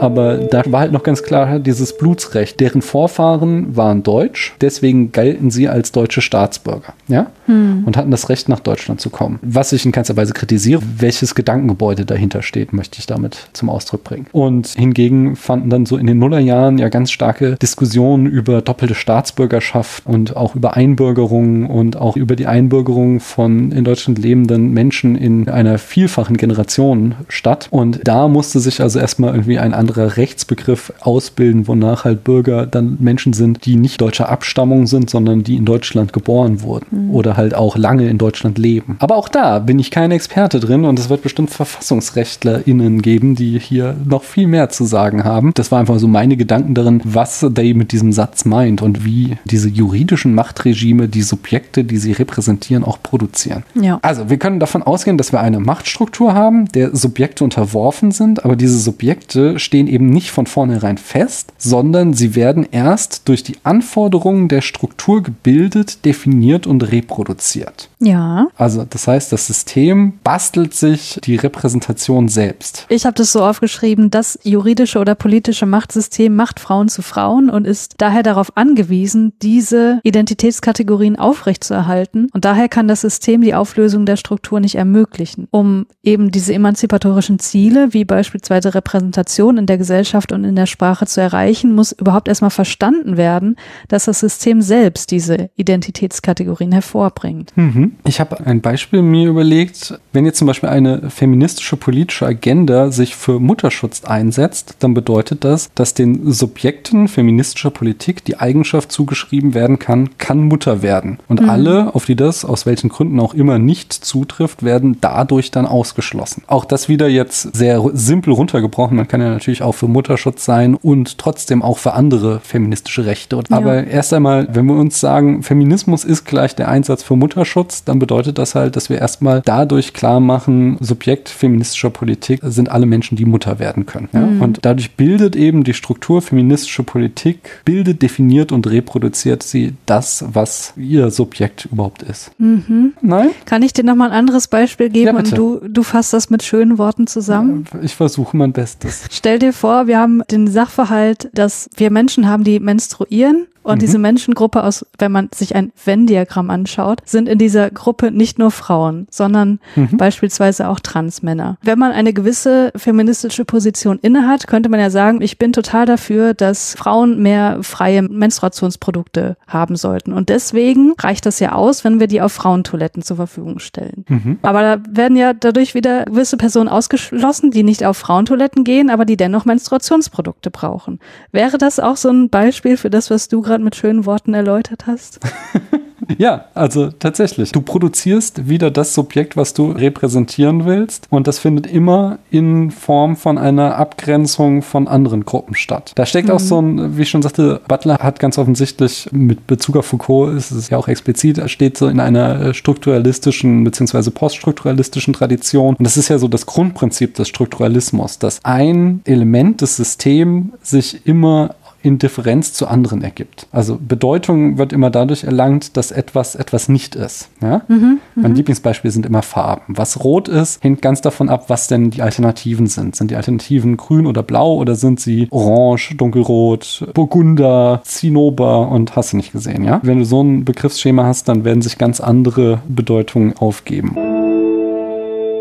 Aber 0.03 0.39
da 0.39 0.63
war 0.67 0.81
halt 0.81 0.93
noch 0.93 1.05
ganz 1.05 1.23
klar 1.23 1.59
dieses 1.59 1.97
Blutsrecht. 1.97 2.59
Deren 2.59 2.83
Vorfahren 2.83 3.77
waren 3.77 4.03
deutsch, 4.03 4.55
deswegen 4.61 5.13
galten 5.13 5.51
sie 5.51 5.69
als 5.69 5.93
deutsche 5.93 6.21
Staatsbürger, 6.21 6.95
ja, 7.09 7.31
hm. 7.47 7.85
und 7.87 7.97
hatten 7.97 8.11
das 8.11 8.29
Recht, 8.29 8.49
nach 8.49 8.61
Deutschland 8.61 9.01
zu 9.01 9.11
kommen. 9.11 9.39
Was 9.43 9.73
ich 9.73 9.87
in 9.87 9.93
keinster 9.93 10.17
Weise 10.17 10.33
kritisiere, 10.33 10.83
welches 10.99 11.35
Gedankengebäude 11.35 12.05
dahinter 12.05 12.43
steht, 12.43 12.73
möchte 12.73 12.99
ich 12.99 13.07
damit 13.07 13.49
zum 13.53 13.71
Ausdruck 13.71 14.03
bringen. 14.03 14.27
Und 14.33 14.69
hingegen 14.69 15.37
fanden 15.37 15.71
dann 15.71 15.87
so 15.87 15.97
in 15.97 16.07
den 16.07 16.19
Nullerjahren 16.19 16.79
ja 16.79 16.89
ganz 16.89 17.13
starke 17.13 17.57
Diskussionen 17.57 18.27
über 18.27 18.63
doppelte 18.63 18.95
Staatsbürgerschaft 18.95 20.05
und 20.07 20.37
auch 20.37 20.57
über 20.57 20.77
Einbürgerung 20.77 21.67
und 21.67 21.97
auch 21.97 22.17
über 22.17 22.35
die 22.35 22.47
Einbürgerung 22.47 23.21
von 23.21 23.71
in 23.71 23.85
Deutschland 23.85 24.19
lebenden 24.19 24.73
Menschen 24.73 25.15
in 25.15 25.49
einer 25.49 25.79
vielfachen 25.79 26.37
Generation 26.37 27.15
statt. 27.29 27.69
Und 27.71 28.01
da 28.05 28.27
musste 28.27 28.59
sich 28.59 28.81
also 28.81 28.99
erstmal 28.99 29.33
irgendwie 29.33 29.59
ein 29.59 29.75
anderer 29.93 30.17
Rechtsbegriff 30.17 30.93
ausbilden, 31.01 31.69
wonach 31.69 32.05
halt 32.05 32.25
Bürger 32.25 32.67
dann 32.67 32.97
Menschen 33.01 33.33
sind, 33.33 33.67
die 33.67 33.77
nicht 33.77 34.01
deutscher 34.01 34.29
Abstammung 34.29 34.87
sind, 34.87 35.11
sondern 35.11 35.45
die 35.45 35.57
in 35.57 35.65
Deutschland 35.65 36.13
geboren 36.13 36.63
wurden 36.63 37.09
mhm. 37.09 37.15
oder 37.15 37.37
halt 37.37 37.55
auch 37.55 37.77
lange 37.77 38.09
in 38.09 38.19
Deutschland 38.19 38.59
leben. 38.59 38.97
Aber 39.01 39.17
auch 39.17 39.29
da 39.29 39.59
bin 39.59 39.79
ich 39.79 39.91
kein 39.91 40.11
Experte 40.11 40.61
drin 40.61 40.85
und 40.85 40.99
es 40.99 41.11
wird 41.11 41.23
bestimmt 41.23 41.51
VerfassungsrechtlerInnen 41.51 43.03
geben, 43.03 43.35
die 43.35 43.59
hier 43.59 43.97
noch 44.05 44.23
viel 44.23 44.47
mehr 44.47 44.71
zu 44.71 44.85
sagen 44.85 45.25
haben. 45.25 45.53
Das 45.55 45.71
war 45.71 45.81
einfach 45.81 45.99
so 45.99 46.09
meine 46.09 46.37
Gedanken 46.37 46.75
darin, 46.75 47.01
was 47.05 47.45
Day 47.51 47.75
mit 47.75 47.93
diesem 47.93 48.13
Satz 48.13 48.45
meint 48.45 48.83
und 48.83 49.05
wie 49.05 49.37
diese 49.45 49.69
juridischen 49.69 50.35
Machtregime 50.35 51.09
die 51.09 51.23
Subjekte, 51.23 51.85
die 51.85 51.99
sie 51.99 52.13
repräsentieren, 52.13 52.85
auch 52.85 53.03
produzieren. 53.03 53.65
Ja. 53.75 53.99
Also 54.03 54.31
wir 54.31 54.39
können 54.39 54.61
davon 54.61 54.83
ausgehen, 54.83 55.19
dass 55.19 55.33
wir 55.33 55.41
eine 55.41 55.61
Machtstruktur 55.61 56.35
haben, 56.35 56.67
der 56.73 56.95
Subjekte 56.97 57.45
unterworfen 57.45 58.13
sind, 58.13 58.45
aber 58.45 58.57
diese 58.57 58.79
Subjekte 58.79 59.59
stehen 59.59 59.82
eben 59.87 60.11
nicht 60.11 60.31
von 60.31 60.47
vornherein 60.47 60.99
fest, 60.99 61.53
sondern 61.59 62.15
sie 62.15 62.35
werden 62.35 62.67
erst 62.71 63.29
durch 63.29 63.43
die 63.43 63.57
Anforderungen 63.63 64.49
der 64.49 64.61
Struktur 64.61 65.23
gebildet, 65.23 66.05
definiert 66.05 66.67
und 66.67 66.91
reproduziert. 66.91 67.89
Ja. 68.01 68.49
Also 68.57 68.85
das 68.89 69.07
heißt, 69.07 69.33
das 69.33 69.47
System 69.47 70.15
bastelt 70.25 70.75
sich 70.75 71.19
die 71.25 71.37
Repräsentation 71.37 72.29
selbst. 72.29 72.87
Ich 72.89 73.07
habe 73.07 73.15
das 73.15 73.33
so 73.33 73.45
aufgeschrieben, 73.45 74.11
das 74.11 74.39
juridische 74.43 74.99
oder 74.99 75.15
politische 75.15 75.67
Machtsystem 75.67 76.35
macht 76.35 76.61
Frauen 76.61 76.89
zu 76.89 77.03
Frauen 77.03 77.51
und 77.51 77.67
ist 77.67 77.95
daher 77.99 78.23
darauf 78.23 78.57
angewiesen, 78.57 79.33
diese 79.43 80.01
Identitätskategorien 80.03 81.17
aufrechtzuerhalten. 81.17 82.29
Und 82.33 82.45
daher 82.45 82.69
kann 82.69 82.89
das 82.89 83.03
System 83.03 83.41
die 83.41 83.55
Auflösung 83.55 84.07
der 84.07 84.17
Struktur 84.17 84.61
nicht 84.61 84.75
ermöglichen. 84.75 85.49
Um 85.51 85.87
eben 86.03 86.31
diese 86.31 86.55
emanzipatorischen 86.55 87.39
Ziele, 87.39 87.93
wie 87.93 88.05
beispielsweise 88.05 88.75
Repräsentation 88.75 89.59
in 89.63 89.67
der 89.67 89.79
Gesellschaft 89.79 90.33
und 90.33 90.45
in 90.45 90.57
der 90.57 90.67
Sprache 90.67 91.07
zu 91.07 91.21
erreichen, 91.21 91.75
muss 91.75 91.93
überhaupt 91.93 92.29
erstmal 92.29 92.51
verstanden 92.51 93.17
werden, 93.17 93.57
dass 93.89 94.05
das 94.07 94.21
System 94.21 94.61
selbst 94.61 95.11
diese 95.11 95.51
Identitätskategorien 95.57 96.73
hervorbringt. 96.73 97.53
Mhm. 97.57 97.93
Ich 98.05 98.21
habe 98.21 98.45
ein 98.45 98.61
Beispiel 98.61 99.03
mir 99.03 99.29
überlegt, 99.29 99.99
wenn 100.13 100.27
jetzt 100.27 100.39
zum 100.39 100.49
Beispiel 100.49 100.69
eine 100.69 101.11
feministische 101.11 101.77
politische 101.77 102.27
Agenda 102.27 102.91
sich 102.91 103.15
für 103.15 103.39
Mutterschutz 103.39 104.05
einsetzt, 104.05 104.77
dann 104.81 104.95
bedeutet 104.95 105.45
das, 105.45 105.71
dass 105.75 105.95
den 105.95 106.33
Subjekten 106.33 107.07
feministischer 107.07 107.71
Politik 107.71 108.25
die 108.25 108.39
Eigenschaft 108.39 108.91
zugeschrieben 108.91 109.55
werden 109.55 109.79
kann, 109.79 110.19
kann 110.19 110.41
Mutter 110.41 110.83
werden. 110.83 111.19
Und 111.29 111.43
mhm. 111.43 111.51
alle, 111.51 111.95
auf 111.95 112.05
die 112.05 112.17
das 112.17 112.45
aus 112.45 112.67
welchen 112.67 112.89
Gründen 112.89 113.21
auch 113.21 113.35
immer 113.35 113.61
nicht 113.61 113.93
zutrifft, 113.93 114.65
werden 114.65 114.99
dadurch 115.01 115.53
dann 115.53 115.67
ausgeschlossen. 115.67 116.43
Auch 116.49 116.65
das 116.65 116.89
wieder 116.89 117.09
jetzt 117.09 117.55
sehr 117.55 117.81
simpel 117.93 118.33
runtergebrochen. 118.33 118.97
Man 118.97 119.07
kann 119.07 119.21
ja 119.21 119.31
natürlich 119.31 119.52
auch 119.61 119.73
für 119.73 119.89
Mutterschutz 119.89 120.47
sein 120.47 120.75
und 120.75 121.19
trotzdem 121.19 121.63
auch 121.63 121.77
für 121.77 121.93
andere 121.93 122.41
feministische 122.41 123.05
Rechte. 123.05 123.37
Ja. 123.37 123.57
Aber 123.57 123.85
erst 123.87 124.15
einmal, 124.15 124.49
wenn 124.51 124.65
wir 124.65 124.77
uns 124.77 124.99
sagen, 124.99 125.43
Feminismus 125.43 126.05
ist 126.05 126.25
gleich 126.25 126.57
der 126.57 126.69
Einsatz 126.69 127.03
für 127.03 127.17
Mutterschutz, 127.17 127.85
dann 127.85 127.99
bedeutet 127.99 128.39
das 128.39 128.55
halt, 128.55 128.77
dass 128.77 128.89
wir 128.89 128.99
erstmal 128.99 129.43
dadurch 129.45 129.93
klar 129.93 130.21
machen, 130.21 130.79
Subjekt 130.81 131.29
feministischer 131.29 131.91
Politik 131.91 132.41
sind 132.43 132.71
alle 132.71 132.87
Menschen, 132.87 133.17
die 133.17 133.27
Mutter 133.27 133.59
werden 133.59 133.85
können. 133.85 134.09
Ja? 134.13 134.21
Mhm. 134.21 134.41
Und 134.41 134.59
dadurch 134.63 134.97
bildet 134.97 135.37
eben 135.37 135.65
die 135.65 135.75
Struktur 135.75 136.23
feministische 136.23 136.85
Politik, 136.85 137.61
bildet, 137.65 138.01
definiert 138.01 138.53
und 138.53 138.67
reproduziert 138.69 139.43
sie 139.43 139.75
das, 139.87 140.25
was 140.33 140.73
ihr 140.77 141.11
Subjekt 141.11 141.67
überhaupt 141.67 142.03
ist. 142.03 142.31
Mhm. 142.39 142.93
Nein? 143.01 143.31
Kann 143.45 143.63
ich 143.63 143.73
dir 143.73 143.85
nochmal 143.85 144.11
ein 144.11 144.17
anderes 144.17 144.49
Beispiel 144.49 144.89
geben 144.89 145.07
ja, 145.07 145.17
und 145.17 145.37
du, 145.37 145.61
du 145.69 145.83
fasst 145.83 146.13
das 146.13 146.31
mit 146.31 146.43
schönen 146.43 146.79
Worten 146.79 147.07
zusammen? 147.07 147.67
Ich 147.83 147.95
versuche 147.95 148.37
mein 148.37 148.53
Bestes. 148.53 149.05
Stell 149.11 149.39
dir 149.43 149.53
vor, 149.53 149.87
wir 149.87 149.99
haben 149.99 150.23
den 150.31 150.47
Sachverhalt, 150.49 151.29
dass 151.35 151.69
wir 151.77 151.91
Menschen 151.91 152.29
haben, 152.29 152.45
die 152.45 152.61
menstruieren 152.61 153.47
und 153.63 153.77
mhm. 153.77 153.81
diese 153.81 153.99
Menschengruppe 153.99 154.65
aus, 154.65 154.85
wenn 154.99 155.13
man 155.13 155.29
sich 155.35 155.55
ein 155.55 155.73
Venn-Diagramm 155.85 156.51
anschaut, 156.51 157.01
sind 157.05 157.29
in 157.29 157.39
dieser 157.39 157.71
Gruppe 157.71 158.11
nicht 158.11 158.39
nur 158.39 158.51
Frauen, 158.51 159.07
sondern 159.11 159.61
mhm. 159.77 159.97
beispielsweise 159.97 160.69
auch 160.69 160.81
Transmänner. 160.81 161.59
Wenn 161.63 161.79
man 161.79 161.93
eine 161.93 162.13
gewisse 162.13 162.73
feministische 162.77 163.45
Position 163.45 163.99
innehat, 164.03 164.47
könnte 164.47 164.69
man 164.69 164.81
ja 164.81 164.91
sagen, 164.91 165.23
ich 165.23 165.39
bin 165.39 165.53
total 165.53 165.87
dafür, 165.87 166.35
dass 166.35 166.75
Frauen 166.75 167.23
mehr 167.23 167.63
freie 167.63 168.03
Menstruationsprodukte 168.03 169.37
haben 169.47 169.77
sollten. 169.77 170.13
Und 170.13 170.29
deswegen 170.29 170.95
reicht 170.99 171.27
das 171.27 171.39
ja 171.39 171.53
aus, 171.53 171.85
wenn 171.85 172.01
wir 172.01 172.07
die 172.07 172.21
auf 172.21 172.33
Frauentoiletten 172.33 173.03
zur 173.03 173.17
Verfügung 173.17 173.59
stellen. 173.59 174.05
Mhm. 174.09 174.39
Aber 174.43 174.63
da 174.63 174.79
werden 174.89 175.17
ja 175.17 175.33
dadurch 175.35 175.75
wieder 175.75 176.05
gewisse 176.05 176.37
Personen 176.37 176.69
ausgeschlossen, 176.69 177.51
die 177.51 177.63
nicht 177.63 177.85
auf 177.85 177.97
Frauentoiletten 177.97 178.65
gehen, 178.65 178.91
aber 178.91 179.05
die 179.05 179.17
dennoch 179.17 179.45
Menstruationsprodukte 179.45 180.51
brauchen. 180.51 180.99
Wäre 181.31 181.59
das 181.59 181.79
auch 181.79 181.97
so 181.97 182.11
ein 182.11 182.29
Beispiel 182.29 182.77
für 182.77 182.91
das, 182.91 183.11
was 183.11 183.29
du 183.29 183.41
gerade 183.41 183.52
gerade 183.53 183.65
mit 183.65 183.77
schönen 183.77 184.07
Worten 184.07 184.33
erläutert 184.33 184.87
hast. 184.87 185.21
ja, 186.19 186.47
also 186.55 186.89
tatsächlich. 186.91 187.53
Du 187.53 187.61
produzierst 187.61 188.49
wieder 188.49 188.71
das 188.71 188.95
Subjekt, 188.95 189.37
was 189.37 189.53
du 189.53 189.73
repräsentieren 189.73 190.65
willst. 190.65 191.07
Und 191.11 191.27
das 191.27 191.39
findet 191.39 191.67
immer 191.67 192.19
in 192.31 192.71
Form 192.71 193.15
von 193.15 193.37
einer 193.37 193.77
Abgrenzung 193.77 194.63
von 194.63 194.89
anderen 194.89 195.27
Gruppen 195.27 195.55
statt. 195.55 195.93
Da 195.97 196.07
steckt 196.07 196.29
mhm. 196.29 196.35
auch 196.35 196.41
so 196.41 196.63
ein, 196.63 196.97
wie 196.97 197.03
ich 197.03 197.11
schon 197.11 197.21
sagte, 197.21 197.61
Butler 197.69 197.99
hat 197.99 198.21
ganz 198.21 198.39
offensichtlich 198.39 199.11
mit 199.13 199.47
Bezug 199.47 199.77
auf 199.77 199.85
Foucault, 199.85 200.35
ist 200.35 200.51
es 200.51 200.71
ja 200.71 200.79
auch 200.79 200.89
explizit, 200.89 201.37
er 201.37 201.49
steht 201.49 201.77
so 201.77 201.89
in 201.89 202.01
einer 202.01 202.55
strukturalistischen 202.55 203.65
bzw. 203.65 204.09
poststrukturalistischen 204.13 205.13
Tradition. 205.13 205.77
Und 205.77 205.85
das 205.85 205.99
ist 205.99 206.09
ja 206.09 206.17
so 206.17 206.27
das 206.27 206.47
Grundprinzip 206.47 207.17
des 207.17 207.29
Strukturalismus, 207.29 208.19
dass 208.19 208.43
ein 208.45 209.03
Element 209.05 209.61
des 209.61 209.77
Systems 209.77 210.53
sich 210.63 211.07
immer 211.07 211.55
in 211.83 211.99
Differenz 211.99 212.53
zu 212.53 212.67
anderen 212.67 213.03
ergibt. 213.03 213.47
Also 213.53 213.79
Bedeutung 213.81 214.59
wird 214.59 214.73
immer 214.73 214.91
dadurch 214.91 215.25
erlangt, 215.25 215.77
dass 215.77 215.91
etwas 215.91 216.35
etwas 216.35 216.69
nicht 216.69 216.95
ist. 216.95 217.29
Ja? 217.41 217.63
Mhm, 217.69 218.01
mein 218.15 218.31
mhm. 218.31 218.37
Lieblingsbeispiel 218.37 218.91
sind 218.91 219.07
immer 219.07 219.23
Farben. 219.23 219.77
Was 219.77 220.05
rot 220.05 220.29
ist, 220.29 220.63
hängt 220.63 220.83
ganz 220.83 221.01
davon 221.01 221.29
ab, 221.29 221.45
was 221.49 221.69
denn 221.69 221.91
die 221.91 222.03
Alternativen 222.03 222.67
sind. 222.67 222.97
Sind 222.97 223.11
die 223.11 223.17
Alternativen 223.17 223.77
grün 223.77 224.07
oder 224.07 224.23
blau 224.23 224.57
oder 224.57 224.75
sind 224.75 225.01
sie 225.01 225.29
orange, 225.31 225.95
dunkelrot, 225.97 226.89
burgunder, 226.95 227.81
zinnober 227.85 228.69
und 228.69 228.97
hast 228.97 229.13
du 229.13 229.17
nicht 229.17 229.33
gesehen, 229.33 229.65
ja? 229.65 229.81
Wenn 229.83 229.99
du 229.99 230.05
so 230.05 230.23
ein 230.23 230.45
Begriffsschema 230.45 231.05
hast, 231.05 231.29
dann 231.29 231.45
werden 231.45 231.63
sich 231.63 231.79
ganz 231.79 232.01
andere 232.01 232.61
Bedeutungen 232.69 233.37
aufgeben. 233.37 233.97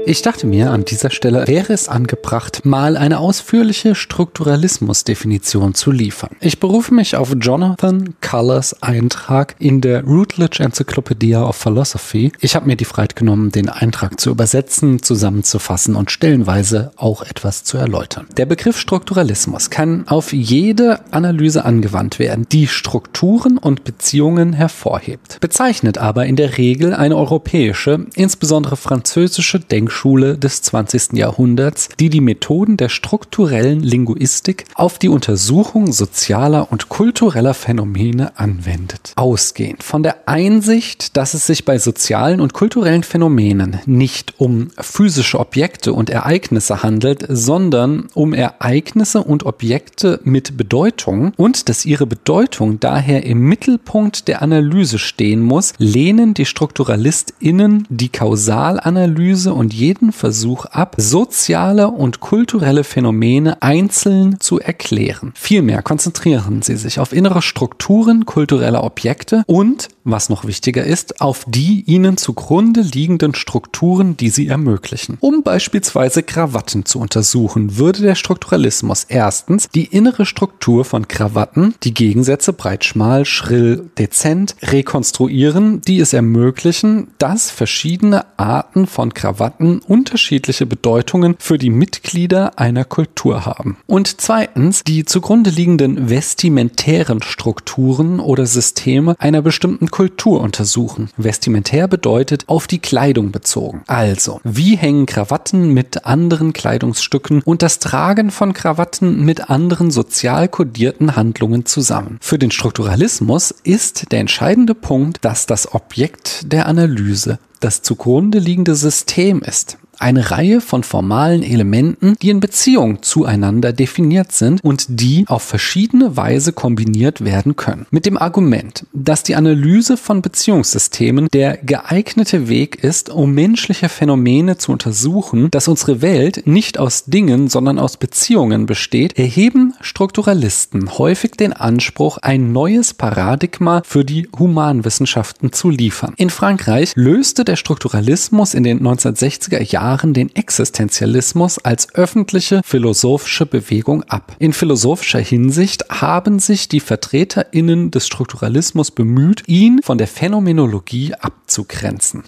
Ich 0.05 0.23
dachte 0.23 0.47
mir, 0.47 0.71
an 0.71 0.83
dieser 0.83 1.11
Stelle 1.11 1.47
wäre 1.47 1.73
es 1.73 1.87
angebracht, 1.87 2.65
mal 2.65 2.97
eine 2.97 3.19
ausführliche 3.19 3.93
Strukturalismusdefinition 3.93 5.75
zu 5.75 5.91
liefern. 5.91 6.35
Ich 6.39 6.59
berufe 6.59 6.93
mich 6.93 7.15
auf 7.15 7.35
Jonathan 7.39 8.15
Cullers 8.19 8.81
Eintrag 8.81 9.55
in 9.59 9.79
der 9.79 10.03
Routledge 10.03 10.63
Encyclopedia 10.63 11.43
of 11.43 11.55
Philosophy. 11.55 12.31
Ich 12.39 12.55
habe 12.55 12.65
mir 12.65 12.75
die 12.75 12.85
Freiheit 12.85 13.15
genommen, 13.15 13.51
den 13.51 13.69
Eintrag 13.69 14.19
zu 14.19 14.31
übersetzen, 14.31 15.03
zusammenzufassen 15.03 15.95
und 15.95 16.09
stellenweise 16.09 16.91
auch 16.95 17.21
etwas 17.21 17.63
zu 17.63 17.77
erläutern. 17.77 18.25
Der 18.37 18.47
Begriff 18.47 18.79
Strukturalismus 18.79 19.69
kann 19.69 20.07
auf 20.07 20.33
jede 20.33 20.99
Analyse 21.11 21.63
angewandt 21.63 22.17
werden, 22.17 22.47
die 22.51 22.67
Strukturen 22.67 23.59
und 23.59 23.83
Beziehungen 23.83 24.53
hervorhebt, 24.53 25.37
bezeichnet 25.41 25.99
aber 25.99 26.25
in 26.25 26.37
der 26.37 26.57
Regel 26.57 26.95
eine 26.95 27.15
europäische, 27.15 28.07
insbesondere 28.15 28.77
französische 28.77 29.59
Denk 29.59 29.90
Denkschule 29.91 30.37
des 30.37 30.61
20. 30.61 31.13
Jahrhunderts, 31.13 31.89
die 31.99 32.09
die 32.09 32.21
Methoden 32.21 32.77
der 32.77 32.87
strukturellen 32.87 33.81
Linguistik 33.81 34.63
auf 34.73 34.97
die 34.99 35.09
Untersuchung 35.09 35.91
sozialer 35.91 36.71
und 36.71 36.87
kultureller 36.87 37.53
Phänomene 37.53 38.37
anwendet. 38.39 39.11
Ausgehend 39.17 39.83
von 39.83 40.01
der 40.01 40.29
Einsicht, 40.29 41.17
dass 41.17 41.33
es 41.33 41.45
sich 41.45 41.65
bei 41.65 41.77
sozialen 41.77 42.39
und 42.39 42.53
kulturellen 42.53 43.03
Phänomenen 43.03 43.79
nicht 43.85 44.35
um 44.37 44.69
physische 44.79 45.39
Objekte 45.39 45.91
und 45.91 46.09
Ereignisse 46.09 46.83
handelt, 46.83 47.25
sondern 47.27 48.07
um 48.13 48.33
Ereignisse 48.33 49.21
und 49.21 49.45
Objekte 49.45 50.21
mit 50.23 50.55
Bedeutung 50.55 51.33
und 51.35 51.67
dass 51.67 51.85
ihre 51.85 52.07
Bedeutung 52.07 52.79
daher 52.79 53.25
im 53.25 53.41
Mittelpunkt 53.41 54.29
der 54.29 54.41
Analyse 54.41 54.99
stehen 54.99 55.41
muss, 55.41 55.73
lehnen 55.77 56.33
die 56.33 56.45
StrukturalistInnen 56.45 57.87
die 57.89 58.09
Kausalanalyse 58.09 59.53
und 59.53 59.73
jeden 59.81 60.11
Versuch 60.11 60.65
ab, 60.65 60.93
soziale 60.97 61.87
und 61.87 62.19
kulturelle 62.19 62.83
Phänomene 62.83 63.63
einzeln 63.63 64.39
zu 64.39 64.59
erklären. 64.59 65.33
Vielmehr 65.35 65.81
konzentrieren 65.81 66.61
sie 66.61 66.75
sich 66.75 66.99
auf 66.99 67.13
innere 67.13 67.41
Strukturen 67.41 68.27
kultureller 68.27 68.83
Objekte 68.83 69.43
und, 69.47 69.89
was 70.03 70.29
noch 70.29 70.45
wichtiger 70.45 70.83
ist, 70.83 71.19
auf 71.19 71.45
die 71.47 71.83
ihnen 71.87 72.17
zugrunde 72.17 72.81
liegenden 72.81 73.33
Strukturen, 73.33 74.15
die 74.17 74.29
sie 74.29 74.47
ermöglichen. 74.47 75.17
Um 75.19 75.41
beispielsweise 75.41 76.21
Krawatten 76.21 76.85
zu 76.85 76.99
untersuchen, 76.99 77.77
würde 77.77 78.03
der 78.03 78.15
Strukturalismus 78.15 79.05
erstens 79.09 79.67
die 79.73 79.85
innere 79.85 80.27
Struktur 80.27 80.85
von 80.85 81.07
Krawatten, 81.07 81.73
die 81.81 81.95
Gegensätze 81.95 82.53
breit, 82.53 82.85
schmal, 82.85 83.25
schrill, 83.25 83.89
dezent, 83.97 84.55
rekonstruieren, 84.61 85.81
die 85.81 85.99
es 85.99 86.13
ermöglichen, 86.13 87.07
dass 87.17 87.49
verschiedene 87.49 88.25
Arten 88.37 88.85
von 88.85 89.15
Krawatten 89.15 89.70
unterschiedliche 89.79 90.65
Bedeutungen 90.65 91.35
für 91.39 91.57
die 91.57 91.69
Mitglieder 91.69 92.59
einer 92.59 92.85
Kultur 92.85 93.45
haben. 93.45 93.77
Und 93.87 94.21
zweitens 94.21 94.83
die 94.83 95.05
zugrunde 95.05 95.49
liegenden 95.49 96.09
vestimentären 96.09 97.21
Strukturen 97.21 98.19
oder 98.19 98.45
Systeme 98.45 99.15
einer 99.19 99.41
bestimmten 99.41 99.91
Kultur 99.91 100.41
untersuchen. 100.41 101.09
Vestimentär 101.17 101.87
bedeutet 101.87 102.45
auf 102.47 102.67
die 102.67 102.79
Kleidung 102.79 103.31
bezogen. 103.31 103.83
Also, 103.87 104.41
wie 104.43 104.75
hängen 104.75 105.05
Krawatten 105.05 105.73
mit 105.73 106.05
anderen 106.05 106.53
Kleidungsstücken 106.53 107.41
und 107.43 107.61
das 107.61 107.79
Tragen 107.79 108.31
von 108.31 108.53
Krawatten 108.53 109.23
mit 109.23 109.49
anderen 109.49 109.91
sozial 109.91 110.47
kodierten 110.47 111.15
Handlungen 111.15 111.65
zusammen? 111.65 112.17
Für 112.21 112.39
den 112.39 112.51
Strukturalismus 112.51 113.51
ist 113.63 114.11
der 114.11 114.19
entscheidende 114.19 114.75
Punkt, 114.75 115.19
dass 115.21 115.45
das 115.45 115.73
Objekt 115.73 116.51
der 116.51 116.65
Analyse 116.65 117.39
das 117.61 117.81
zugrunde 117.81 118.39
liegende 118.39 118.75
System 118.75 119.41
ist 119.41 119.77
eine 120.01 120.31
Reihe 120.31 120.61
von 120.61 120.83
formalen 120.83 121.43
Elementen, 121.43 122.15
die 122.21 122.29
in 122.29 122.39
Beziehung 122.39 123.03
zueinander 123.03 123.73
definiert 123.73 124.31
sind 124.31 124.63
und 124.63 124.85
die 124.89 125.25
auf 125.27 125.43
verschiedene 125.43 126.17
Weise 126.17 126.53
kombiniert 126.53 127.23
werden 127.23 127.55
können. 127.55 127.85
Mit 127.91 128.05
dem 128.05 128.17
Argument, 128.17 128.85
dass 128.93 129.23
die 129.23 129.35
Analyse 129.35 129.97
von 129.97 130.21
Beziehungssystemen 130.21 131.27
der 131.31 131.57
geeignete 131.57 132.47
Weg 132.47 132.83
ist, 132.83 133.09
um 133.09 133.33
menschliche 133.33 133.89
Phänomene 133.89 134.57
zu 134.57 134.71
untersuchen, 134.71 135.49
dass 135.51 135.67
unsere 135.67 136.01
Welt 136.01 136.47
nicht 136.47 136.79
aus 136.79 137.05
Dingen, 137.05 137.47
sondern 137.47 137.77
aus 137.77 137.97
Beziehungen 137.97 138.65
besteht, 138.65 139.17
erheben 139.17 139.73
Strukturalisten 139.81 140.97
häufig 140.97 141.31
den 141.31 141.53
Anspruch, 141.53 142.17
ein 142.17 142.51
neues 142.51 142.93
Paradigma 142.93 143.81
für 143.85 144.03
die 144.03 144.27
Humanwissenschaften 144.37 145.53
zu 145.53 145.69
liefern. 145.69 146.13
In 146.17 146.29
Frankreich 146.29 146.93
löste 146.95 147.45
der 147.45 147.55
Strukturalismus 147.55 148.53
in 148.53 148.63
den 148.63 148.81
1960er 148.81 149.61
Jahren 149.61 149.90
Jahren 149.91 150.13
den 150.13 150.33
Existenzialismus 150.33 151.57
als 151.57 151.93
öffentliche 151.95 152.61
philosophische 152.63 153.45
Bewegung 153.45 154.03
ab. 154.03 154.37
In 154.39 154.53
philosophischer 154.53 155.19
Hinsicht 155.19 155.83
haben 155.89 156.39
sich 156.39 156.69
die 156.69 156.79
VertreterInnen 156.79 157.91
des 157.91 158.07
Strukturalismus 158.07 158.91
bemüht, 158.91 159.43
ihn 159.47 159.81
von 159.83 159.97
der 159.97 160.07
Phänomenologie 160.07 161.13
abzugrenzen. 161.15 162.23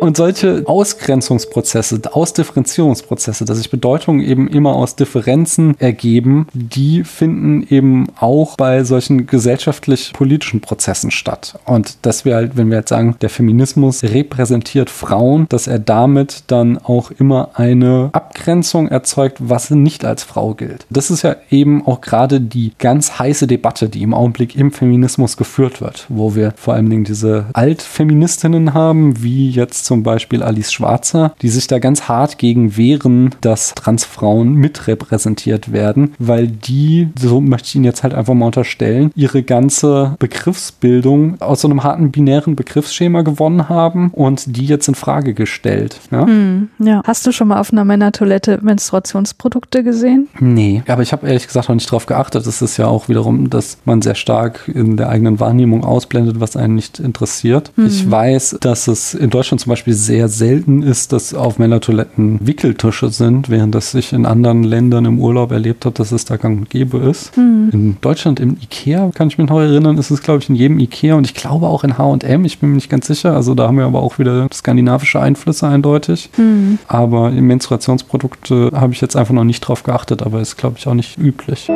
Und 0.00 0.16
solche 0.16 0.62
Ausgrenzungsprozesse, 0.66 2.00
Ausdifferenzierungsprozesse, 2.10 3.44
dass 3.44 3.58
sich 3.58 3.70
Bedeutungen 3.70 4.20
eben 4.20 4.48
immer 4.48 4.74
aus 4.76 4.96
Differenzen 4.96 5.78
ergeben, 5.80 6.46
die 6.52 7.04
finden 7.04 7.66
eben 7.68 8.06
auch 8.18 8.56
bei 8.56 8.84
solchen 8.84 9.26
gesellschaftlich-politischen 9.26 10.60
Prozessen 10.60 11.10
statt. 11.10 11.58
Und 11.64 11.98
dass 12.02 12.24
wir 12.24 12.36
halt, 12.36 12.56
wenn 12.56 12.70
wir 12.70 12.78
jetzt 12.78 12.90
sagen, 12.90 13.16
der 13.20 13.30
Feminismus 13.30 14.04
repräsentiert 14.04 14.88
Frauen, 14.88 15.46
dass 15.48 15.66
er 15.66 15.78
damit 15.78 16.44
dann 16.46 16.78
auch 16.78 17.10
immer 17.10 17.50
eine 17.54 18.10
Abgrenzung 18.12 18.88
erzeugt, 18.88 19.38
was 19.40 19.70
nicht 19.70 20.04
als 20.04 20.22
Frau 20.22 20.54
gilt. 20.54 20.86
Das 20.90 21.10
ist 21.10 21.22
ja 21.22 21.36
eben 21.50 21.86
auch 21.86 22.00
gerade 22.00 22.40
die 22.40 22.72
ganz 22.78 23.18
heiße 23.18 23.46
Debatte, 23.46 23.88
die 23.88 24.02
im 24.02 24.14
Augenblick 24.14 24.54
im 24.54 24.70
Feminismus 24.70 25.36
geführt 25.36 25.80
wird, 25.80 26.06
wo 26.08 26.34
wir 26.34 26.52
vor 26.56 26.74
allen 26.74 26.88
Dingen 26.88 27.04
diese 27.04 27.46
Altfeministinnen 27.52 28.74
haben, 28.74 29.22
wie 29.22 29.50
jetzt 29.50 29.87
zum 29.88 30.02
Beispiel 30.02 30.42
Alice 30.42 30.70
Schwarzer, 30.70 31.32
die 31.40 31.48
sich 31.48 31.66
da 31.66 31.78
ganz 31.78 32.08
hart 32.08 32.36
gegen 32.36 32.76
wehren, 32.76 33.34
dass 33.40 33.74
Transfrauen 33.74 34.52
mitrepräsentiert 34.52 35.72
werden, 35.72 36.14
weil 36.18 36.46
die, 36.46 37.08
so 37.18 37.40
möchte 37.40 37.68
ich 37.68 37.74
Ihnen 37.76 37.86
jetzt 37.86 38.02
halt 38.02 38.12
einfach 38.12 38.34
mal 38.34 38.46
unterstellen, 38.46 39.10
ihre 39.14 39.42
ganze 39.42 40.14
Begriffsbildung 40.18 41.40
aus 41.40 41.62
so 41.62 41.68
einem 41.68 41.84
harten 41.84 42.10
binären 42.10 42.54
Begriffsschema 42.54 43.22
gewonnen 43.22 43.70
haben 43.70 44.10
und 44.10 44.58
die 44.58 44.66
jetzt 44.66 44.88
in 44.88 44.94
Frage 44.94 45.32
gestellt. 45.32 45.98
Ja, 46.10 46.26
hm, 46.26 46.68
ja. 46.78 47.00
Hast 47.06 47.26
du 47.26 47.32
schon 47.32 47.48
mal 47.48 47.58
auf 47.58 47.72
einer 47.72 47.86
Männertoilette 47.86 48.58
Menstruationsprodukte 48.60 49.82
gesehen? 49.82 50.28
Nee, 50.38 50.82
aber 50.86 51.00
ich 51.00 51.12
habe 51.12 51.26
ehrlich 51.26 51.46
gesagt 51.46 51.70
noch 51.70 51.76
nicht 51.76 51.88
darauf 51.88 52.04
geachtet. 52.04 52.46
Es 52.46 52.60
ist 52.60 52.76
ja 52.76 52.88
auch 52.88 53.08
wiederum, 53.08 53.48
dass 53.48 53.78
man 53.86 54.02
sehr 54.02 54.16
stark 54.16 54.68
in 54.68 54.98
der 54.98 55.08
eigenen 55.08 55.40
Wahrnehmung 55.40 55.82
ausblendet, 55.82 56.40
was 56.40 56.56
einen 56.56 56.74
nicht 56.74 56.98
interessiert. 56.98 57.72
Hm. 57.76 57.86
Ich 57.86 58.10
weiß, 58.10 58.58
dass 58.60 58.86
es 58.86 59.14
in 59.14 59.30
Deutschland 59.30 59.62
zum 59.62 59.70
Beispiel 59.70 59.77
Beispiel 59.78 59.94
sehr 59.94 60.26
selten 60.26 60.82
ist, 60.82 61.12
dass 61.12 61.34
auf 61.34 61.60
Männertoiletten 61.60 62.40
Wickeltische 62.44 63.10
sind, 63.10 63.48
während 63.48 63.76
das 63.76 63.92
sich 63.92 64.12
in 64.12 64.26
anderen 64.26 64.64
Ländern 64.64 65.04
im 65.04 65.20
Urlaub 65.20 65.52
erlebt 65.52 65.86
hat, 65.86 66.00
dass 66.00 66.10
es 66.10 66.24
da 66.24 66.36
gang 66.36 66.58
und 66.58 66.70
gäbe 66.70 66.98
ist. 66.98 67.36
Mhm. 67.36 67.70
In 67.72 67.96
Deutschland 68.00 68.40
im 68.40 68.56
Ikea, 68.60 69.12
kann 69.14 69.28
ich 69.28 69.38
mich 69.38 69.48
noch 69.48 69.60
erinnern, 69.60 69.96
ist 69.96 70.10
es, 70.10 70.20
glaube 70.20 70.40
ich, 70.42 70.48
in 70.48 70.56
jedem 70.56 70.80
Ikea 70.80 71.14
und 71.14 71.28
ich 71.28 71.34
glaube 71.34 71.68
auch 71.68 71.84
in 71.84 71.96
H&M, 71.96 72.44
ich 72.44 72.58
bin 72.58 72.70
mir 72.70 72.74
nicht 72.74 72.90
ganz 72.90 73.06
sicher. 73.06 73.36
Also 73.36 73.54
da 73.54 73.68
haben 73.68 73.78
wir 73.78 73.84
aber 73.84 74.02
auch 74.02 74.18
wieder 74.18 74.48
skandinavische 74.52 75.20
Einflüsse 75.20 75.68
eindeutig. 75.68 76.28
Mhm. 76.36 76.80
Aber 76.88 77.30
in 77.30 77.44
Menstruationsprodukte 77.44 78.72
habe 78.74 78.92
ich 78.94 79.00
jetzt 79.00 79.14
einfach 79.14 79.34
noch 79.34 79.44
nicht 79.44 79.60
drauf 79.60 79.84
geachtet, 79.84 80.22
aber 80.22 80.40
ist, 80.40 80.56
glaube 80.56 80.74
ich, 80.78 80.88
auch 80.88 80.94
nicht 80.94 81.18
üblich. 81.18 81.68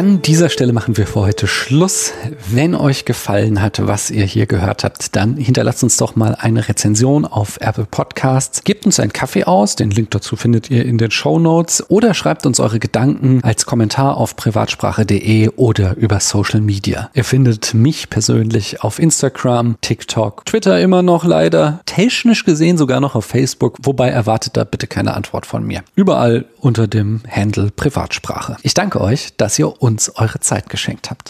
An 0.00 0.22
dieser 0.22 0.48
Stelle 0.48 0.72
machen 0.72 0.96
wir 0.96 1.06
für 1.06 1.20
heute 1.20 1.46
Schluss. 1.46 2.14
Wenn 2.50 2.74
euch 2.74 3.04
gefallen 3.04 3.60
hat, 3.60 3.86
was 3.86 4.10
ihr 4.10 4.24
hier 4.24 4.46
gehört 4.46 4.82
habt, 4.82 5.14
dann 5.14 5.36
hinterlasst 5.36 5.82
uns 5.82 5.98
doch 5.98 6.16
mal 6.16 6.34
eine 6.40 6.66
Rezension 6.66 7.26
auf 7.26 7.58
Apple 7.60 7.84
Podcasts. 7.84 8.64
Gebt 8.64 8.86
uns 8.86 8.98
einen 8.98 9.12
Kaffee 9.12 9.44
aus, 9.44 9.76
den 9.76 9.90
Link 9.90 10.10
dazu 10.12 10.36
findet 10.36 10.70
ihr 10.70 10.86
in 10.86 10.96
den 10.96 11.10
Show 11.10 11.38
Notes 11.38 11.84
oder 11.90 12.14
schreibt 12.14 12.46
uns 12.46 12.60
eure 12.60 12.78
Gedanken 12.78 13.44
als 13.44 13.66
Kommentar 13.66 14.16
auf 14.16 14.36
privatsprache.de 14.36 15.50
oder 15.56 15.94
über 15.98 16.18
Social 16.20 16.62
Media. 16.62 17.10
Ihr 17.12 17.24
findet 17.24 17.74
mich 17.74 18.08
persönlich 18.08 18.82
auf 18.82 18.98
Instagram, 19.00 19.76
TikTok, 19.82 20.46
Twitter 20.46 20.80
immer 20.80 21.02
noch 21.02 21.26
leider, 21.26 21.82
technisch 21.84 22.46
gesehen 22.46 22.78
sogar 22.78 23.00
noch 23.00 23.16
auf 23.16 23.26
Facebook, 23.26 23.76
wobei 23.82 24.08
erwartet 24.08 24.56
da 24.56 24.64
bitte 24.64 24.86
keine 24.86 25.12
Antwort 25.12 25.44
von 25.44 25.62
mir. 25.62 25.82
Überall 25.94 26.46
unter 26.58 26.88
dem 26.88 27.20
Handle 27.30 27.70
Privatsprache. 27.70 28.56
Ich 28.62 28.72
danke 28.72 29.02
euch, 29.02 29.36
dass 29.36 29.58
ihr 29.58 29.82
uns 29.90 30.16
eure 30.16 30.40
Zeit 30.40 30.68
geschenkt 30.68 31.10
habt. 31.10 31.28